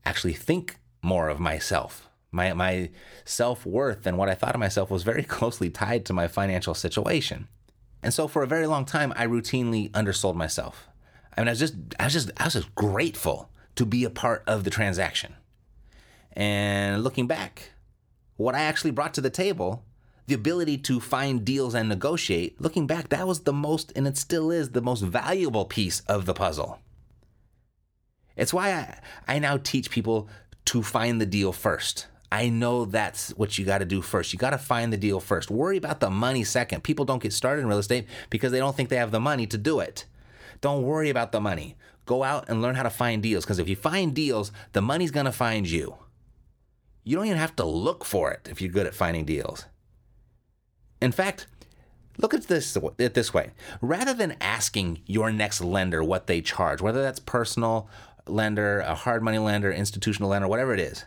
actually 0.05 0.33
think 0.33 0.79
more 1.01 1.29
of 1.29 1.39
myself. 1.39 2.09
My, 2.31 2.53
my 2.53 2.89
self 3.23 3.65
worth 3.65 4.05
and 4.05 4.17
what 4.17 4.29
I 4.29 4.35
thought 4.35 4.55
of 4.55 4.59
myself 4.59 4.89
was 4.91 5.03
very 5.03 5.23
closely 5.37 5.69
tied 5.69 6.05
to 6.05 6.13
my 6.13 6.27
financial 6.27 6.73
situation. 6.73 7.47
And 8.03 8.13
so 8.13 8.27
for 8.27 8.43
a 8.43 8.47
very 8.47 8.67
long 8.67 8.85
time, 8.85 9.13
I 9.15 9.25
routinely 9.25 9.89
undersold 9.93 10.35
myself. 10.35 10.87
I 11.35 11.41
mean, 11.41 11.47
I 11.47 11.51
was 11.51 11.59
just, 11.59 11.75
I 11.99 12.05
was 12.05 12.13
just, 12.13 12.31
I 12.37 12.45
was 12.45 12.53
just 12.53 12.75
grateful 12.75 13.49
to 13.75 13.85
be 13.85 14.03
a 14.03 14.09
part 14.09 14.43
of 14.47 14.63
the 14.63 14.69
transaction. 14.69 15.35
And 16.37 17.03
looking 17.03 17.25
back, 17.25 17.71
what 18.35 18.53
I 18.53 18.61
actually 18.61 18.91
brought 18.91 19.15
to 19.15 19.21
the 19.21 19.31
table, 19.31 19.83
the 20.27 20.35
ability 20.35 20.77
to 20.77 20.99
find 20.99 21.43
deals 21.43 21.73
and 21.73 21.89
negotiate, 21.89 22.61
looking 22.61 22.85
back, 22.85 23.09
that 23.09 23.25
was 23.25 23.39
the 23.39 23.51
most, 23.51 23.91
and 23.95 24.07
it 24.07 24.17
still 24.17 24.51
is, 24.51 24.69
the 24.69 24.81
most 24.81 25.01
valuable 25.01 25.65
piece 25.65 26.01
of 26.01 26.27
the 26.27 26.35
puzzle. 26.35 26.77
It's 28.35 28.53
why 28.53 28.71
I, 28.71 28.99
I 29.27 29.39
now 29.39 29.57
teach 29.57 29.89
people 29.89 30.29
to 30.65 30.83
find 30.83 31.19
the 31.19 31.25
deal 31.25 31.51
first. 31.51 32.05
I 32.31 32.49
know 32.49 32.85
that's 32.85 33.31
what 33.31 33.57
you 33.57 33.65
got 33.65 33.79
to 33.79 33.85
do 33.85 34.03
first. 34.03 34.31
You 34.31 34.37
got 34.37 34.51
to 34.51 34.59
find 34.59 34.93
the 34.93 34.97
deal 34.97 35.19
first. 35.19 35.49
Worry 35.49 35.77
about 35.77 36.01
the 36.01 36.11
money 36.11 36.43
second. 36.43 36.83
People 36.83 37.05
don't 37.05 37.23
get 37.23 37.33
started 37.33 37.63
in 37.63 37.67
real 37.67 37.79
estate 37.79 38.05
because 38.29 38.51
they 38.51 38.59
don't 38.59 38.75
think 38.75 38.89
they 38.89 38.97
have 38.97 39.11
the 39.11 39.19
money 39.19 39.47
to 39.47 39.57
do 39.57 39.79
it. 39.79 40.05
Don't 40.61 40.83
worry 40.83 41.09
about 41.09 41.31
the 41.31 41.41
money. 41.41 41.77
Go 42.05 42.23
out 42.23 42.47
and 42.47 42.61
learn 42.61 42.75
how 42.75 42.83
to 42.83 42.91
find 42.91 43.23
deals 43.23 43.43
because 43.43 43.57
if 43.57 43.67
you 43.67 43.75
find 43.75 44.13
deals, 44.13 44.51
the 44.73 44.81
money's 44.81 45.09
going 45.09 45.25
to 45.25 45.31
find 45.31 45.67
you. 45.67 45.97
You 47.07 47.15
don't 47.15 47.27
even 47.27 47.37
have 47.37 47.55
to 47.55 47.63
look 47.63 48.03
for 48.03 48.31
it 48.31 48.49
if 48.51 48.61
you're 48.61 48.69
good 48.69 48.85
at 48.85 48.93
finding 48.93 49.23
deals. 49.23 49.63
In 51.01 51.13
fact, 51.13 51.47
look 52.17 52.33
at 52.33 52.47
this 52.47 52.77
this 52.97 53.33
way. 53.33 53.51
Rather 53.79 54.13
than 54.13 54.35
asking 54.41 54.99
your 55.05 55.31
next 55.31 55.61
lender 55.61 56.03
what 56.03 56.27
they 56.27 56.41
charge, 56.41 56.81
whether 56.81 57.01
that's 57.01 57.21
personal 57.21 57.89
lender, 58.25 58.81
a 58.81 58.93
hard 58.93 59.23
money 59.23 59.37
lender, 59.37 59.71
institutional 59.71 60.31
lender, 60.31 60.49
whatever 60.49 60.73
it 60.73 60.81
is, 60.81 61.05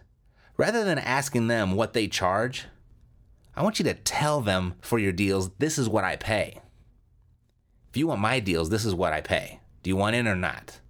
rather 0.56 0.84
than 0.84 0.98
asking 0.98 1.48
them 1.48 1.72
what 1.72 1.92
they 1.92 2.08
charge, 2.08 2.64
I 3.54 3.62
want 3.62 3.78
you 3.78 3.84
to 3.84 3.92
tell 3.92 4.40
them 4.40 4.76
for 4.80 4.98
your 4.98 5.12
deals, 5.12 5.50
this 5.58 5.76
is 5.76 5.86
what 5.86 6.04
I 6.04 6.16
pay. 6.16 6.62
If 7.90 7.98
you 7.98 8.06
want 8.06 8.22
my 8.22 8.40
deals, 8.40 8.70
this 8.70 8.86
is 8.86 8.94
what 8.94 9.12
I 9.12 9.20
pay. 9.20 9.60
Do 9.82 9.90
you 9.90 9.96
want 9.96 10.16
in 10.16 10.26
or 10.26 10.34
not? 10.34 10.80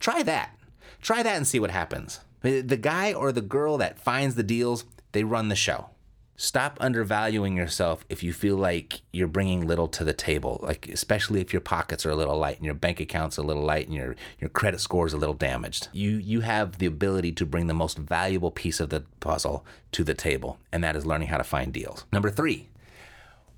Try 0.00 0.22
that. 0.22 0.56
Try 1.02 1.22
that 1.22 1.36
and 1.36 1.46
see 1.46 1.60
what 1.60 1.72
happens. 1.72 2.20
The 2.46 2.76
guy 2.76 3.12
or 3.12 3.32
the 3.32 3.40
girl 3.40 3.78
that 3.78 3.98
finds 3.98 4.34
the 4.34 4.42
deals, 4.42 4.84
they 5.12 5.24
run 5.24 5.48
the 5.48 5.56
show. 5.56 5.90
Stop 6.38 6.76
undervaluing 6.82 7.56
yourself 7.56 8.04
if 8.10 8.22
you 8.22 8.34
feel 8.34 8.56
like 8.56 9.00
you're 9.10 9.26
bringing 9.26 9.66
little 9.66 9.88
to 9.88 10.04
the 10.04 10.12
table, 10.12 10.60
like 10.62 10.86
especially 10.86 11.40
if 11.40 11.50
your 11.50 11.62
pockets 11.62 12.04
are 12.04 12.10
a 12.10 12.14
little 12.14 12.36
light 12.36 12.56
and 12.56 12.66
your 12.66 12.74
bank 12.74 13.00
account's 13.00 13.38
a 13.38 13.42
little 13.42 13.62
light 13.62 13.86
and 13.86 13.96
your, 13.96 14.14
your 14.38 14.50
credit 14.50 14.80
score 14.80 15.06
is 15.06 15.14
a 15.14 15.16
little 15.16 15.34
damaged. 15.34 15.88
You 15.94 16.10
you 16.10 16.42
have 16.42 16.76
the 16.76 16.84
ability 16.84 17.32
to 17.32 17.46
bring 17.46 17.68
the 17.68 17.74
most 17.74 17.96
valuable 17.96 18.50
piece 18.50 18.80
of 18.80 18.90
the 18.90 19.04
puzzle 19.20 19.64
to 19.92 20.04
the 20.04 20.12
table, 20.12 20.58
and 20.70 20.84
that 20.84 20.94
is 20.94 21.06
learning 21.06 21.28
how 21.28 21.38
to 21.38 21.44
find 21.44 21.72
deals. 21.72 22.04
Number 22.12 22.28
3, 22.28 22.68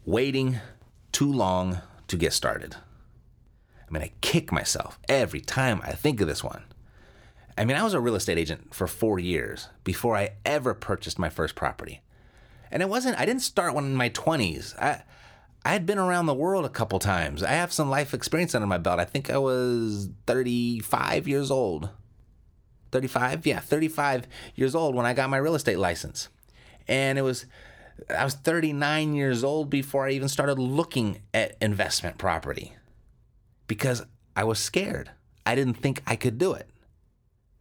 waiting 0.07 0.61
too 1.11 1.33
long 1.33 1.81
to 2.07 2.17
get 2.17 2.33
started. 2.33 2.77
I 3.89 3.93
mean, 3.93 4.03
I 4.05 4.13
kick 4.21 4.53
myself 4.53 5.01
every 5.09 5.41
time 5.41 5.81
I 5.83 5.93
think 5.93 6.21
of 6.21 6.29
this 6.29 6.45
one. 6.45 6.63
I 7.59 7.65
mean, 7.65 7.77
I 7.77 7.83
was 7.83 7.93
a 7.93 8.01
real 8.01 8.15
estate 8.15 8.39
agent 8.39 8.73
for 8.73 8.87
four 8.87 9.19
years 9.19 9.69
before 9.83 10.17
I 10.17 10.31
ever 10.47 10.75
purchased 10.75 11.19
my 11.19 11.29
first 11.29 11.57
property. 11.57 12.03
And 12.71 12.83
it 12.83 12.89
wasn't, 12.89 13.19
I 13.19 13.27
didn't 13.27 13.43
start 13.43 13.75
when 13.75 13.85
in 13.85 13.97
my 13.97 14.11
20s. 14.11 14.79
I, 14.79 15.03
I 15.65 15.73
had 15.73 15.85
been 15.85 15.99
around 15.99 16.27
the 16.27 16.35
world 16.35 16.65
a 16.65 16.71
couple 16.71 17.01
times. 17.01 17.43
I 17.43 17.51
have 17.51 17.73
some 17.73 17.91
life 17.91 18.15
experience 18.15 18.55
under 18.55 18.69
my 18.69 18.79
belt. 18.79 19.01
I 19.01 19.05
think 19.05 19.29
I 19.29 19.39
was 19.39 20.09
35 20.29 21.27
years 21.27 21.51
old. 21.51 21.91
35? 22.93 23.45
Yeah, 23.45 23.59
35 23.59 24.29
years 24.55 24.77
old 24.77 24.95
when 24.95 25.05
I 25.05 25.13
got 25.13 25.29
my 25.29 25.37
real 25.37 25.57
estate 25.57 25.81
license. 25.81 26.29
And 26.87 27.19
it 27.19 27.23
was, 27.23 27.47
I 28.09 28.23
was 28.23 28.35
39 28.35 29.15
years 29.15 29.43
old 29.43 29.69
before 29.69 30.07
I 30.07 30.13
even 30.13 30.29
started 30.29 30.61
looking 30.61 31.23
at 31.35 31.57
investment 31.61 32.19
property 32.19 32.77
because 33.67 34.07
I 34.37 34.45
was 34.45 34.61
scared. 34.61 35.11
I 35.45 35.57
didn't 35.57 35.75
think 35.75 36.03
I 36.07 36.15
could 36.15 36.39
do 36.39 36.53
it 36.53 36.71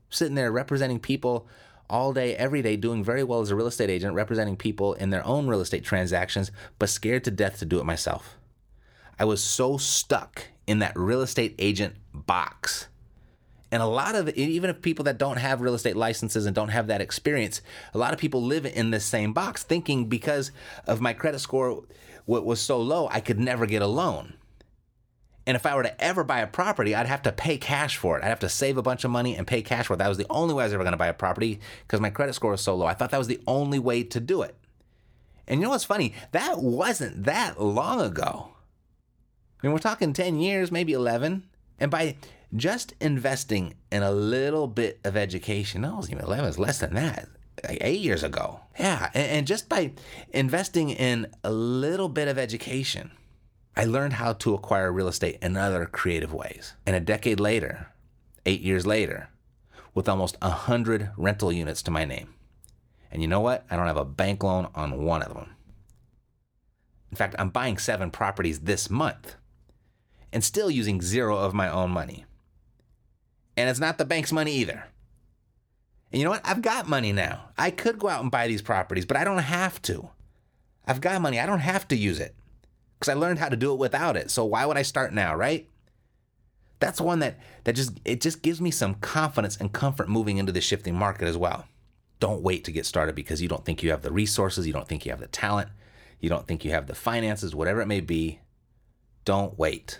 sitting 0.10 0.36
there 0.36 0.52
representing 0.52 1.00
people 1.00 1.48
all 1.90 2.14
day, 2.14 2.36
every 2.36 2.62
day, 2.62 2.76
doing 2.76 3.04
very 3.04 3.24
well 3.24 3.42
as 3.42 3.50
a 3.50 3.56
real 3.56 3.68
estate 3.68 3.90
agent, 3.90 4.14
representing 4.14 4.58
people 4.58 4.94
in 4.96 5.10
their 5.10 5.26
own 5.26 5.48
real 5.48 5.62
estate 5.62 5.84
transactions, 5.84 6.52
but 6.80 6.90
scared 6.90 7.24
to 7.24 7.32
death 7.32 7.60
to 7.60 7.66
do 7.66 7.80
it 7.80 7.86
myself. 7.86 8.38
I 9.20 9.26
was 9.26 9.42
so 9.42 9.78
stuck 9.78 10.48
in 10.68 10.80
that 10.80 10.98
real 10.98 11.22
estate 11.22 11.56
agent 11.58 11.96
box. 12.14 12.88
And 13.72 13.82
a 13.82 13.88
lot 13.88 14.16
of 14.16 14.30
even 14.30 14.70
if 14.70 14.82
people 14.82 15.04
that 15.06 15.18
don't 15.18 15.38
have 15.38 15.62
real 15.62 15.74
estate 15.74 15.98
licenses 15.98 16.46
and 16.46 16.56
don't 16.56 16.70
have 16.70 16.88
that 16.88 17.02
experience, 17.02 17.62
a 17.94 17.98
lot 17.98 18.14
of 18.14 18.20
people 18.20 18.42
live 18.42 18.66
in 18.66 18.92
this 18.92 19.04
same 19.04 19.34
box 19.34 19.64
thinking 19.64 20.06
because 20.06 20.52
of 20.86 21.02
my 21.02 21.14
credit 21.14 21.40
score 21.40 21.84
what 22.26 22.46
was 22.46 22.62
so 22.62 22.80
low, 22.80 23.08
I 23.12 23.20
could 23.22 23.40
never 23.40 23.66
get 23.66 23.82
a 23.82 23.88
loan. 23.88 24.34
And 25.48 25.56
if 25.56 25.66
I 25.66 25.75
were 25.75 25.84
to 25.84 26.04
ever 26.04 26.25
buy 26.25 26.42
a 26.42 26.48
property, 26.48 26.94
I'd 26.94 27.08
have 27.08 27.22
to 27.24 27.32
pay 27.32 27.58
cash 27.58 27.96
for 27.96 28.18
it. 28.18 28.24
I'd 28.24 28.27
have 28.27 28.42
to 28.42 28.50
save 28.50 28.77
a 28.77 28.82
bunch 28.82 29.06
of 29.06 29.12
money 29.12 29.38
and 29.38 29.48
pay 29.48 29.62
cash 29.62 29.88
for 29.88 29.94
it. 29.94 29.98
That 29.98 30.10
was 30.10 30.18
the 30.18 30.27
only 30.30 30.54
way 30.54 30.63
I 30.63 30.66
was 30.68 30.74
ever 30.74 30.84
going 30.84 30.92
to 30.92 30.98
buy 30.98 31.08
a 31.08 31.13
property 31.13 31.62
because 31.84 32.01
my 32.01 32.10
credit 32.10 32.34
score 32.34 32.51
was 32.51 32.62
so 32.62 32.75
low. 32.75 32.86
I 32.86 32.94
thought 32.94 33.12
that 33.12 33.18
was 33.18 33.30
the 33.30 33.39
only 33.48 33.80
way 33.80 34.04
to 34.04 34.20
do 34.20 34.42
it. 34.42 34.56
And 35.48 35.62
you 35.62 35.66
know 35.66 35.70
what's 35.70 35.86
funny? 35.86 36.13
That 36.34 36.62
wasn't 36.62 37.24
that 37.24 37.62
long 37.62 38.01
ago. 38.01 38.50
I 39.63 39.66
mean, 39.66 39.72
we're 39.72 39.80
talking 39.80 40.12
10 40.12 40.38
years, 40.38 40.70
maybe 40.70 40.92
11. 40.92 41.44
And 41.80 41.89
by 41.89 42.18
just 42.54 42.94
investing 43.00 43.75
in 43.89 44.04
a 44.04 44.12
little 44.12 44.68
bit 44.68 45.00
of 45.06 45.16
education, 45.16 45.82
no, 45.82 45.94
it 45.94 45.96
wasn't 45.96 46.16
even 46.16 46.25
11, 46.25 46.44
it 46.44 46.48
was 46.48 46.60
less 46.60 46.80
than 46.80 46.94
that, 46.96 47.30
like 47.63 47.77
eight 47.80 48.01
years 48.01 48.24
ago. 48.24 48.60
Yeah. 48.77 49.10
And, 49.13 49.48
just 49.48 49.70
by 49.70 49.94
investing 50.32 50.89
in 50.89 51.27
a 51.46 51.51
little 51.51 52.10
bit 52.10 52.27
of 52.27 52.38
education, 52.38 53.12
I 53.77 53.86
learned 53.86 54.13
how 54.13 54.34
to 54.34 54.55
acquire 54.55 54.91
real 54.91 55.07
estate 55.07 55.38
in 55.39 55.55
other 55.55 55.86
creative 55.86 56.34
ways. 56.34 56.74
And 56.88 56.96
a 56.96 57.00
decade 57.00 57.39
later, 57.39 57.89
eight 58.43 58.62
years 58.62 58.88
later, 58.88 59.29
with 59.93 60.10
almost 60.10 60.36
100 60.41 61.12
rental 61.15 61.51
units 61.51 61.84
to 61.84 61.91
my 61.91 62.03
name. 62.03 62.34
And 63.12 63.22
you 63.22 63.27
know 63.27 63.39
what? 63.39 63.67
I 63.69 63.75
don't 63.75 63.86
have 63.86 63.96
a 63.96 64.03
bank 64.03 64.43
loan 64.43 64.69
on 64.74 65.05
one 65.05 65.22
of 65.22 65.36
them. 65.36 65.51
In 67.12 67.17
fact, 67.17 67.36
I'm 67.38 67.50
buying 67.50 67.77
seven 67.77 68.10
properties 68.10 68.62
this 68.62 68.89
month 68.89 69.36
and 70.34 70.43
still 70.43 70.72
using 70.72 71.00
zero 71.00 71.38
of 71.38 71.53
my 71.53 71.69
own 71.69 71.91
money. 71.91 72.25
And 73.55 73.69
it's 73.69 73.79
not 73.79 74.00
the 74.00 74.05
bank's 74.05 74.31
money 74.31 74.53
either. 74.53 74.86
And 76.12 76.19
you 76.19 76.24
know 76.24 76.31
what? 76.31 76.41
I've 76.43 76.63
got 76.63 76.89
money 76.89 77.13
now. 77.13 77.50
I 77.60 77.69
could 77.69 78.00
go 78.00 78.10
out 78.10 78.24
and 78.24 78.31
buy 78.31 78.48
these 78.48 78.63
properties, 78.63 79.05
but 79.05 79.17
I 79.17 79.24
don't 79.24 79.38
have 79.38 79.79
to. 79.84 80.10
I've 80.88 81.00
got 81.00 81.22
money. 81.22 81.39
I 81.39 81.46
don't 81.46 81.60
have 81.60 81.88
to 81.89 81.96
use 81.96 82.19
it 82.19 82.34
because 83.00 83.12
I 83.12 83.18
learned 83.18 83.39
how 83.39 83.50
to 83.50 83.56
do 83.56 83.74
it 83.74 83.80
without 83.80 84.18
it. 84.18 84.32
So 84.32 84.46
why 84.46 84.66
would 84.66 84.77
I 84.77 84.82
start 84.82 85.13
now, 85.13 85.36
right? 85.36 85.68
That's 86.80 87.01
one 87.01 87.20
that 87.20 87.39
that 87.63 87.74
just 87.74 88.00
it 88.06 88.22
just 88.22 88.42
gives 88.42 88.62
me 88.62 88.72
some 88.72 88.96
confidence 88.96 89.58
and 89.58 89.72
comfort 89.72 90.10
moving 90.10 90.38
into 90.38 90.51
the 90.51 90.62
shifting 90.62 90.96
market 90.96 91.27
as 91.27 91.38
well. 91.38 91.66
Don't 92.20 92.42
wait 92.42 92.63
to 92.66 92.72
get 92.72 92.86
started 92.86 93.16
because 93.16 93.42
you 93.42 93.48
don't 93.48 93.66
think 93.66 93.84
you 93.84 93.92
have 93.92 94.01
the 94.01 94.12
resources, 94.12 94.66
you 94.66 94.74
don't 94.74 94.88
think 94.88 95.06
you 95.06 95.12
have 95.12 95.20
the 95.20 95.27
talent, 95.27 95.70
you 96.20 96.30
don't 96.30 96.48
think 96.48 96.66
you 96.66 96.72
have 96.72 96.88
the 96.88 96.96
finances, 96.96 97.56
whatever 97.56 97.82
it 97.82 97.88
may 97.88 98.01
be. 98.01 98.39
Don't 99.25 99.58
wait. 99.58 100.00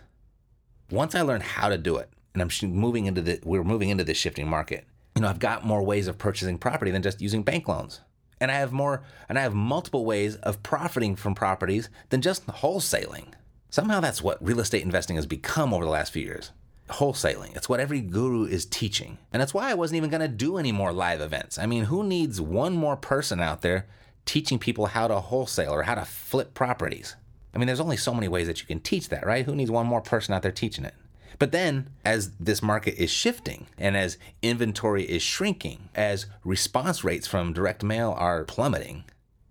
Once 0.90 1.16
I 1.16 1.22
learned 1.22 1.44
how 1.44 1.70
to 1.70 1.78
do 1.78 1.98
it, 1.98 2.10
and 2.34 2.42
I'm 2.42 2.50
moving 2.72 3.06
into 3.06 3.22
the 3.22 3.40
we're 3.44 3.64
moving 3.64 3.90
into 3.90 4.04
this 4.04 4.18
shifting 4.18 4.48
market. 4.48 4.86
You 5.16 5.24
know, 5.24 5.30
I've 5.30 5.40
got 5.40 5.66
more 5.66 5.82
ways 5.82 6.08
of 6.08 6.20
purchasing 6.20 6.60
property 6.60 6.92
than 6.92 7.02
just 7.02 7.22
using 7.22 7.42
bank 7.42 7.68
loans 7.68 8.02
and 8.40 8.52
I 8.52 8.56
have 8.56 8.72
more 8.72 9.04
and 9.30 9.38
I 9.38 9.42
have 9.42 9.54
multiple 9.54 10.06
ways 10.06 10.36
of 10.38 10.64
profiting 10.64 11.16
from 11.16 11.36
properties 11.36 11.90
than 12.10 12.22
just 12.22 12.46
wholesaling. 12.48 13.34
Somehow 13.70 14.00
that's 14.00 14.22
what 14.24 14.44
real 14.44 14.60
estate 14.60 14.84
investing 14.84 15.16
has 15.16 15.26
become 15.26 15.74
over 15.74 15.84
the 15.84 15.92
last 15.92 16.14
few 16.14 16.24
years. 16.24 16.52
Wholesaling. 16.90 17.56
It's 17.56 17.68
what 17.68 17.82
every 17.82 18.00
guru 18.00 18.46
is 18.46 18.66
teaching. 18.66 19.18
And 19.34 19.42
that's 19.42 19.54
why 19.54 19.70
I 19.70 19.74
wasn't 19.74 19.98
even 19.98 20.10
going 20.10 20.22
to 20.22 20.28
do 20.28 20.58
any 20.58 20.72
more 20.72 20.94
live 20.94 21.20
events. 21.20 21.58
I 21.58 21.66
mean, 21.66 21.86
who 21.86 22.04
needs 22.04 22.40
one 22.40 22.74
more 22.74 22.96
person 22.96 23.42
out 23.42 23.62
there 23.62 23.88
teaching 24.26 24.58
people 24.58 24.88
how 24.88 25.08
to 25.08 25.20
wholesale 25.20 25.74
or 25.74 25.84
how 25.84 25.96
to 25.96 26.06
flip 26.06 26.54
properties? 26.54 27.16
I 27.54 27.58
mean, 27.58 27.68
there's 27.68 27.80
only 27.80 27.98
so 27.98 28.14
many 28.14 28.28
ways 28.28 28.48
that 28.48 28.62
you 28.62 28.68
can 28.68 28.80
teach 28.80 29.10
that, 29.10 29.26
right? 29.26 29.46
Who 29.46 29.56
needs 29.56 29.72
one 29.72 29.88
more 29.88 30.02
person 30.02 30.34
out 30.34 30.44
there 30.44 30.52
teaching 30.52 30.86
it? 30.86 30.94
But 31.40 31.52
then, 31.52 31.90
as 32.04 32.32
this 32.40 32.64
market 32.64 32.96
is 33.02 33.12
shifting 33.12 33.68
and 33.78 33.96
as 33.96 34.18
inventory 34.42 35.04
is 35.04 35.22
shrinking, 35.22 35.90
as 35.94 36.26
response 36.44 37.04
rates 37.04 37.28
from 37.28 37.54
direct 37.54 37.84
mail 37.84 38.16
are 38.18 38.44
plummeting, 38.44 39.04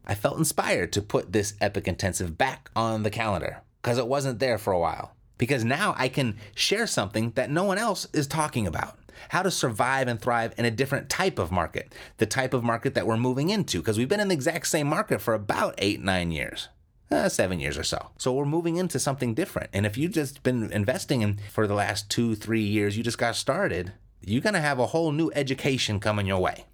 I 0.04 0.14
felt 0.14 0.38
inspired 0.38 0.92
to 0.92 1.02
put 1.02 1.32
this 1.32 1.54
Epic 1.60 1.86
Intensive 1.86 2.36
back 2.36 2.70
on 2.74 3.02
the 3.02 3.10
calendar 3.10 3.62
because 3.82 3.98
it 3.98 4.08
wasn't 4.08 4.40
there 4.40 4.58
for 4.58 4.72
a 4.72 4.78
while. 4.78 5.12
Because 5.38 5.64
now 5.64 5.94
I 5.98 6.08
can 6.08 6.36
share 6.54 6.86
something 6.86 7.32
that 7.32 7.50
no 7.50 7.64
one 7.64 7.78
else 7.78 8.06
is 8.12 8.26
talking 8.26 8.66
about. 8.66 8.98
How 9.28 9.42
to 9.42 9.50
survive 9.50 10.08
and 10.08 10.20
thrive 10.20 10.54
in 10.56 10.64
a 10.64 10.70
different 10.70 11.08
type 11.08 11.38
of 11.38 11.52
market, 11.52 11.94
the 12.18 12.26
type 12.26 12.54
of 12.54 12.64
market 12.64 12.94
that 12.94 13.06
we're 13.06 13.16
moving 13.16 13.50
into, 13.50 13.78
because 13.78 13.98
we've 13.98 14.08
been 14.08 14.20
in 14.20 14.28
the 14.28 14.34
exact 14.34 14.66
same 14.66 14.86
market 14.86 15.20
for 15.20 15.34
about 15.34 15.74
eight, 15.78 16.02
nine 16.02 16.30
years 16.30 16.68
uh, 17.10 17.28
seven 17.28 17.60
years 17.60 17.78
or 17.78 17.84
so. 17.84 18.10
So 18.18 18.32
we're 18.32 18.44
moving 18.44 18.76
into 18.76 18.98
something 18.98 19.34
different. 19.34 19.70
And 19.72 19.86
if 19.86 19.96
you've 19.96 20.12
just 20.12 20.42
been 20.42 20.70
investing 20.72 21.22
in 21.22 21.38
for 21.52 21.66
the 21.66 21.74
last 21.74 22.10
two, 22.10 22.34
three 22.34 22.62
years, 22.62 22.96
you 22.96 23.02
just 23.02 23.18
got 23.18 23.36
started, 23.36 23.92
you're 24.20 24.42
going 24.42 24.54
to 24.54 24.60
have 24.60 24.78
a 24.78 24.86
whole 24.86 25.12
new 25.12 25.30
education 25.34 26.00
coming 26.00 26.26
your 26.26 26.40
way. 26.40 26.66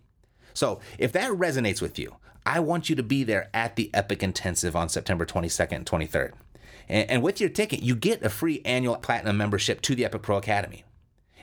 So 0.55 0.81
if 0.99 1.13
that 1.13 1.31
resonates 1.33 1.83
with 1.83 1.99
you, 1.99 2.17
I 2.45 2.61
want 2.61 2.91
you 2.91 2.97
to 2.97 3.03
be 3.03 3.25
there 3.25 3.51
at 3.55 3.77
the 3.77 3.91
Epic 3.95 4.23
Intensive 4.23 4.75
on 4.75 4.89
September 4.89 5.25
22nd 5.25 5.73
and 5.73 5.87
23rd. 5.87 6.33
And, 6.89 7.11
and 7.11 7.23
with 7.23 7.41
your 7.41 7.51
ticket, 7.51 7.83
you 7.83 7.95
get 7.95 8.23
a 8.25 8.29
free 8.29 8.61
annual 8.65 8.97
platinum 8.97 9.37
membership 9.37 9.81
to 9.83 9.95
the 9.95 10.05
Epic 10.05 10.23
Pro 10.23 10.39
Academy. 10.39 10.85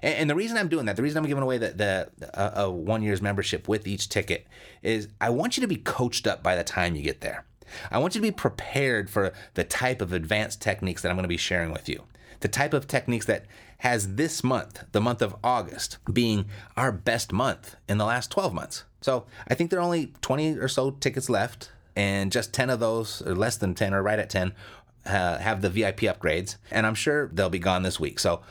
And, 0.02 0.16
and 0.16 0.30
the 0.30 0.36
reason 0.36 0.58
I'm 0.58 0.68
doing 0.68 0.86
that, 0.86 0.96
the 0.96 1.04
reason 1.04 1.18
I'm 1.18 1.28
giving 1.28 1.44
away 1.44 1.58
the, 1.58 1.70
the 1.70 2.40
uh, 2.40 2.64
a 2.66 2.72
one 2.72 3.02
year's 3.02 3.22
membership 3.22 3.68
with 3.68 3.88
each 3.88 4.10
ticket 4.10 4.48
is 4.82 5.08
I 5.22 5.30
want 5.30 5.58
you 5.58 5.62
to 5.62 5.68
be 5.68 5.78
coached 5.78 6.28
up 6.28 6.44
by 6.44 6.56
the 6.56 6.64
time 6.64 6.96
you 6.96 7.02
get 7.02 7.22
there. 7.22 7.46
I 7.92 7.98
want 7.98 8.16
you 8.16 8.22
to 8.22 8.28
be 8.28 8.32
prepared 8.32 9.10
for 9.10 9.34
the 9.54 9.64
type 9.64 10.02
of 10.02 10.14
advanced 10.14 10.62
techniques 10.62 11.02
that 11.02 11.10
I'm 11.10 11.16
going 11.16 11.24
to 11.24 11.30
be 11.30 11.38
sharing 11.38 11.72
with 11.72 11.90
you. 11.90 12.04
The 12.42 12.48
type 12.48 12.74
of 12.74 12.88
techniques 12.88 13.26
that 13.26 13.46
has 13.80 14.16
this 14.16 14.44
month, 14.44 14.84
the 14.92 15.02
month 15.02 15.22
of 15.22 15.36
August, 15.44 15.98
being 16.12 16.46
our 16.78 16.92
best 16.92 17.32
month 17.32 17.76
in 17.88 17.98
the 17.98 18.06
last 18.06 18.32
12 18.32 18.54
months. 18.54 18.84
So 19.02 19.26
I 19.48 19.56
think 19.56 19.70
there 19.70 19.80
are 19.80 19.84
only 19.84 20.14
20 20.22 20.58
or 20.58 20.68
so 20.68 20.92
tickets 20.92 21.30
left, 21.30 21.72
and 21.96 22.32
just 22.32 22.54
10 22.54 22.70
of 22.70 22.80
those, 22.80 23.22
or 23.22 23.36
less 23.36 23.58
than 23.58 23.76
10, 23.76 23.94
or 23.94 24.02
right 24.02 24.20
at 24.20 24.30
10, 24.30 24.54
uh, 25.06 25.38
have 25.38 25.62
the 25.62 25.70
VIP 25.70 26.02
upgrades. 26.02 26.58
And 26.72 26.86
I'm 26.86 26.96
sure 26.96 27.28
they'll 27.28 27.50
be 27.50 27.60
gone 27.60 27.84
this 27.84 28.00
week. 28.00 28.20
So 28.20 28.42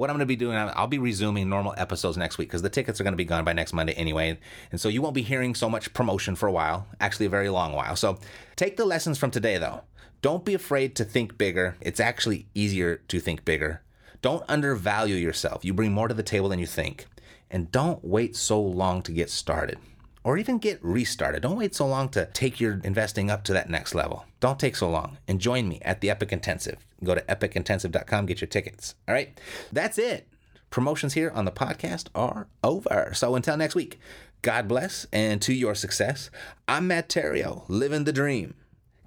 what 0.00 0.08
I'm 0.08 0.14
going 0.14 0.20
to 0.20 0.26
be 0.26 0.34
doing, 0.34 0.56
I'll 0.56 0.86
be 0.86 0.98
resuming 0.98 1.50
normal 1.50 1.74
episodes 1.76 2.16
next 2.16 2.38
week 2.38 2.48
because 2.48 2.62
the 2.62 2.70
tickets 2.70 2.98
are 2.98 3.04
going 3.04 3.12
to 3.12 3.18
be 3.18 3.26
gone 3.26 3.44
by 3.44 3.52
next 3.52 3.74
Monday 3.74 3.92
anyway. 3.92 4.38
And 4.70 4.80
so 4.80 4.88
you 4.88 5.02
won't 5.02 5.14
be 5.14 5.20
hearing 5.20 5.54
so 5.54 5.68
much 5.68 5.92
promotion 5.92 6.36
for 6.36 6.46
a 6.46 6.52
while, 6.52 6.86
actually, 7.00 7.26
a 7.26 7.28
very 7.28 7.50
long 7.50 7.74
while. 7.74 7.94
So 7.96 8.18
take 8.56 8.78
the 8.78 8.86
lessons 8.86 9.18
from 9.18 9.30
today, 9.30 9.58
though. 9.58 9.82
Don't 10.22 10.42
be 10.42 10.54
afraid 10.54 10.96
to 10.96 11.04
think 11.04 11.36
bigger. 11.36 11.76
It's 11.82 12.00
actually 12.00 12.46
easier 12.54 13.02
to 13.08 13.20
think 13.20 13.44
bigger. 13.44 13.82
Don't 14.22 14.42
undervalue 14.48 15.16
yourself. 15.16 15.66
You 15.66 15.74
bring 15.74 15.92
more 15.92 16.08
to 16.08 16.14
the 16.14 16.22
table 16.22 16.48
than 16.48 16.60
you 16.60 16.66
think. 16.66 17.04
And 17.50 17.70
don't 17.70 18.02
wait 18.02 18.36
so 18.36 18.58
long 18.58 19.02
to 19.02 19.12
get 19.12 19.28
started 19.28 19.76
or 20.24 20.38
even 20.38 20.56
get 20.56 20.82
restarted. 20.82 21.42
Don't 21.42 21.58
wait 21.58 21.74
so 21.74 21.86
long 21.86 22.08
to 22.10 22.24
take 22.32 22.58
your 22.58 22.80
investing 22.84 23.30
up 23.30 23.44
to 23.44 23.52
that 23.52 23.68
next 23.68 23.94
level. 23.94 24.24
Don't 24.40 24.58
take 24.58 24.76
so 24.76 24.88
long 24.88 25.18
and 25.28 25.40
join 25.40 25.68
me 25.68 25.78
at 25.82 26.00
the 26.00 26.08
Epic 26.08 26.32
Intensive. 26.32 26.78
Go 27.02 27.14
to 27.14 27.22
epicintensive.com, 27.22 28.26
get 28.26 28.40
your 28.40 28.48
tickets. 28.48 28.94
All 29.08 29.14
right, 29.14 29.38
that's 29.72 29.98
it. 29.98 30.28
Promotions 30.70 31.14
here 31.14 31.30
on 31.34 31.44
the 31.44 31.50
podcast 31.50 32.08
are 32.14 32.46
over. 32.62 33.12
So 33.14 33.34
until 33.34 33.56
next 33.56 33.74
week, 33.74 33.98
God 34.42 34.68
bless 34.68 35.06
and 35.12 35.42
to 35.42 35.52
your 35.52 35.74
success. 35.74 36.30
I'm 36.68 36.86
Matt 36.86 37.08
Theriault, 37.08 37.64
living 37.68 38.04
the 38.04 38.12
dream 38.12 38.54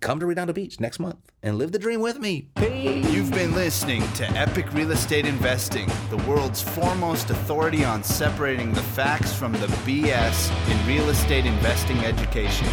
come 0.03 0.19
to 0.19 0.25
Redondo 0.25 0.51
Beach 0.51 0.81
next 0.81 0.99
month 0.99 1.31
and 1.41 1.57
live 1.57 1.71
the 1.71 1.79
dream 1.79 2.01
with 2.01 2.19
me. 2.19 2.49
Peace. 2.55 3.09
You've 3.09 3.31
been 3.31 3.55
listening 3.55 4.03
to 4.15 4.29
Epic 4.31 4.71
Real 4.73 4.91
Estate 4.91 5.25
Investing, 5.25 5.89
the 6.09 6.17
world's 6.27 6.61
foremost 6.61 7.29
authority 7.29 7.85
on 7.85 8.03
separating 8.03 8.73
the 8.73 8.81
facts 8.81 9.33
from 9.33 9.53
the 9.53 9.67
BS 9.87 10.51
in 10.69 10.87
real 10.87 11.09
estate 11.09 11.45
investing 11.45 11.97
education. 11.99 12.67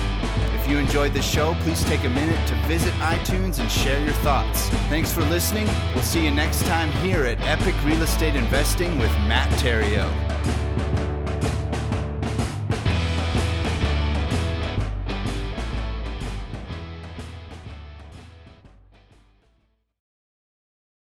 If 0.71 0.75
you 0.75 0.83
enjoyed 0.83 1.15
the 1.15 1.21
show, 1.21 1.55
please 1.63 1.83
take 1.83 2.05
a 2.05 2.09
minute 2.09 2.47
to 2.47 2.55
visit 2.69 2.93
iTunes 3.01 3.59
and 3.59 3.69
share 3.69 4.01
your 4.05 4.15
thoughts. 4.23 4.69
Thanks 4.89 5.13
for 5.13 5.23
listening. 5.23 5.67
We'll 5.95 6.05
see 6.05 6.25
you 6.25 6.31
next 6.31 6.65
time 6.65 6.93
here 7.05 7.25
at 7.25 7.41
Epic 7.41 7.75
Real 7.85 8.01
Estate 8.03 8.37
Investing 8.37 8.97
with 8.97 9.11
Matt 9.27 9.51
Theriault. 9.59 10.15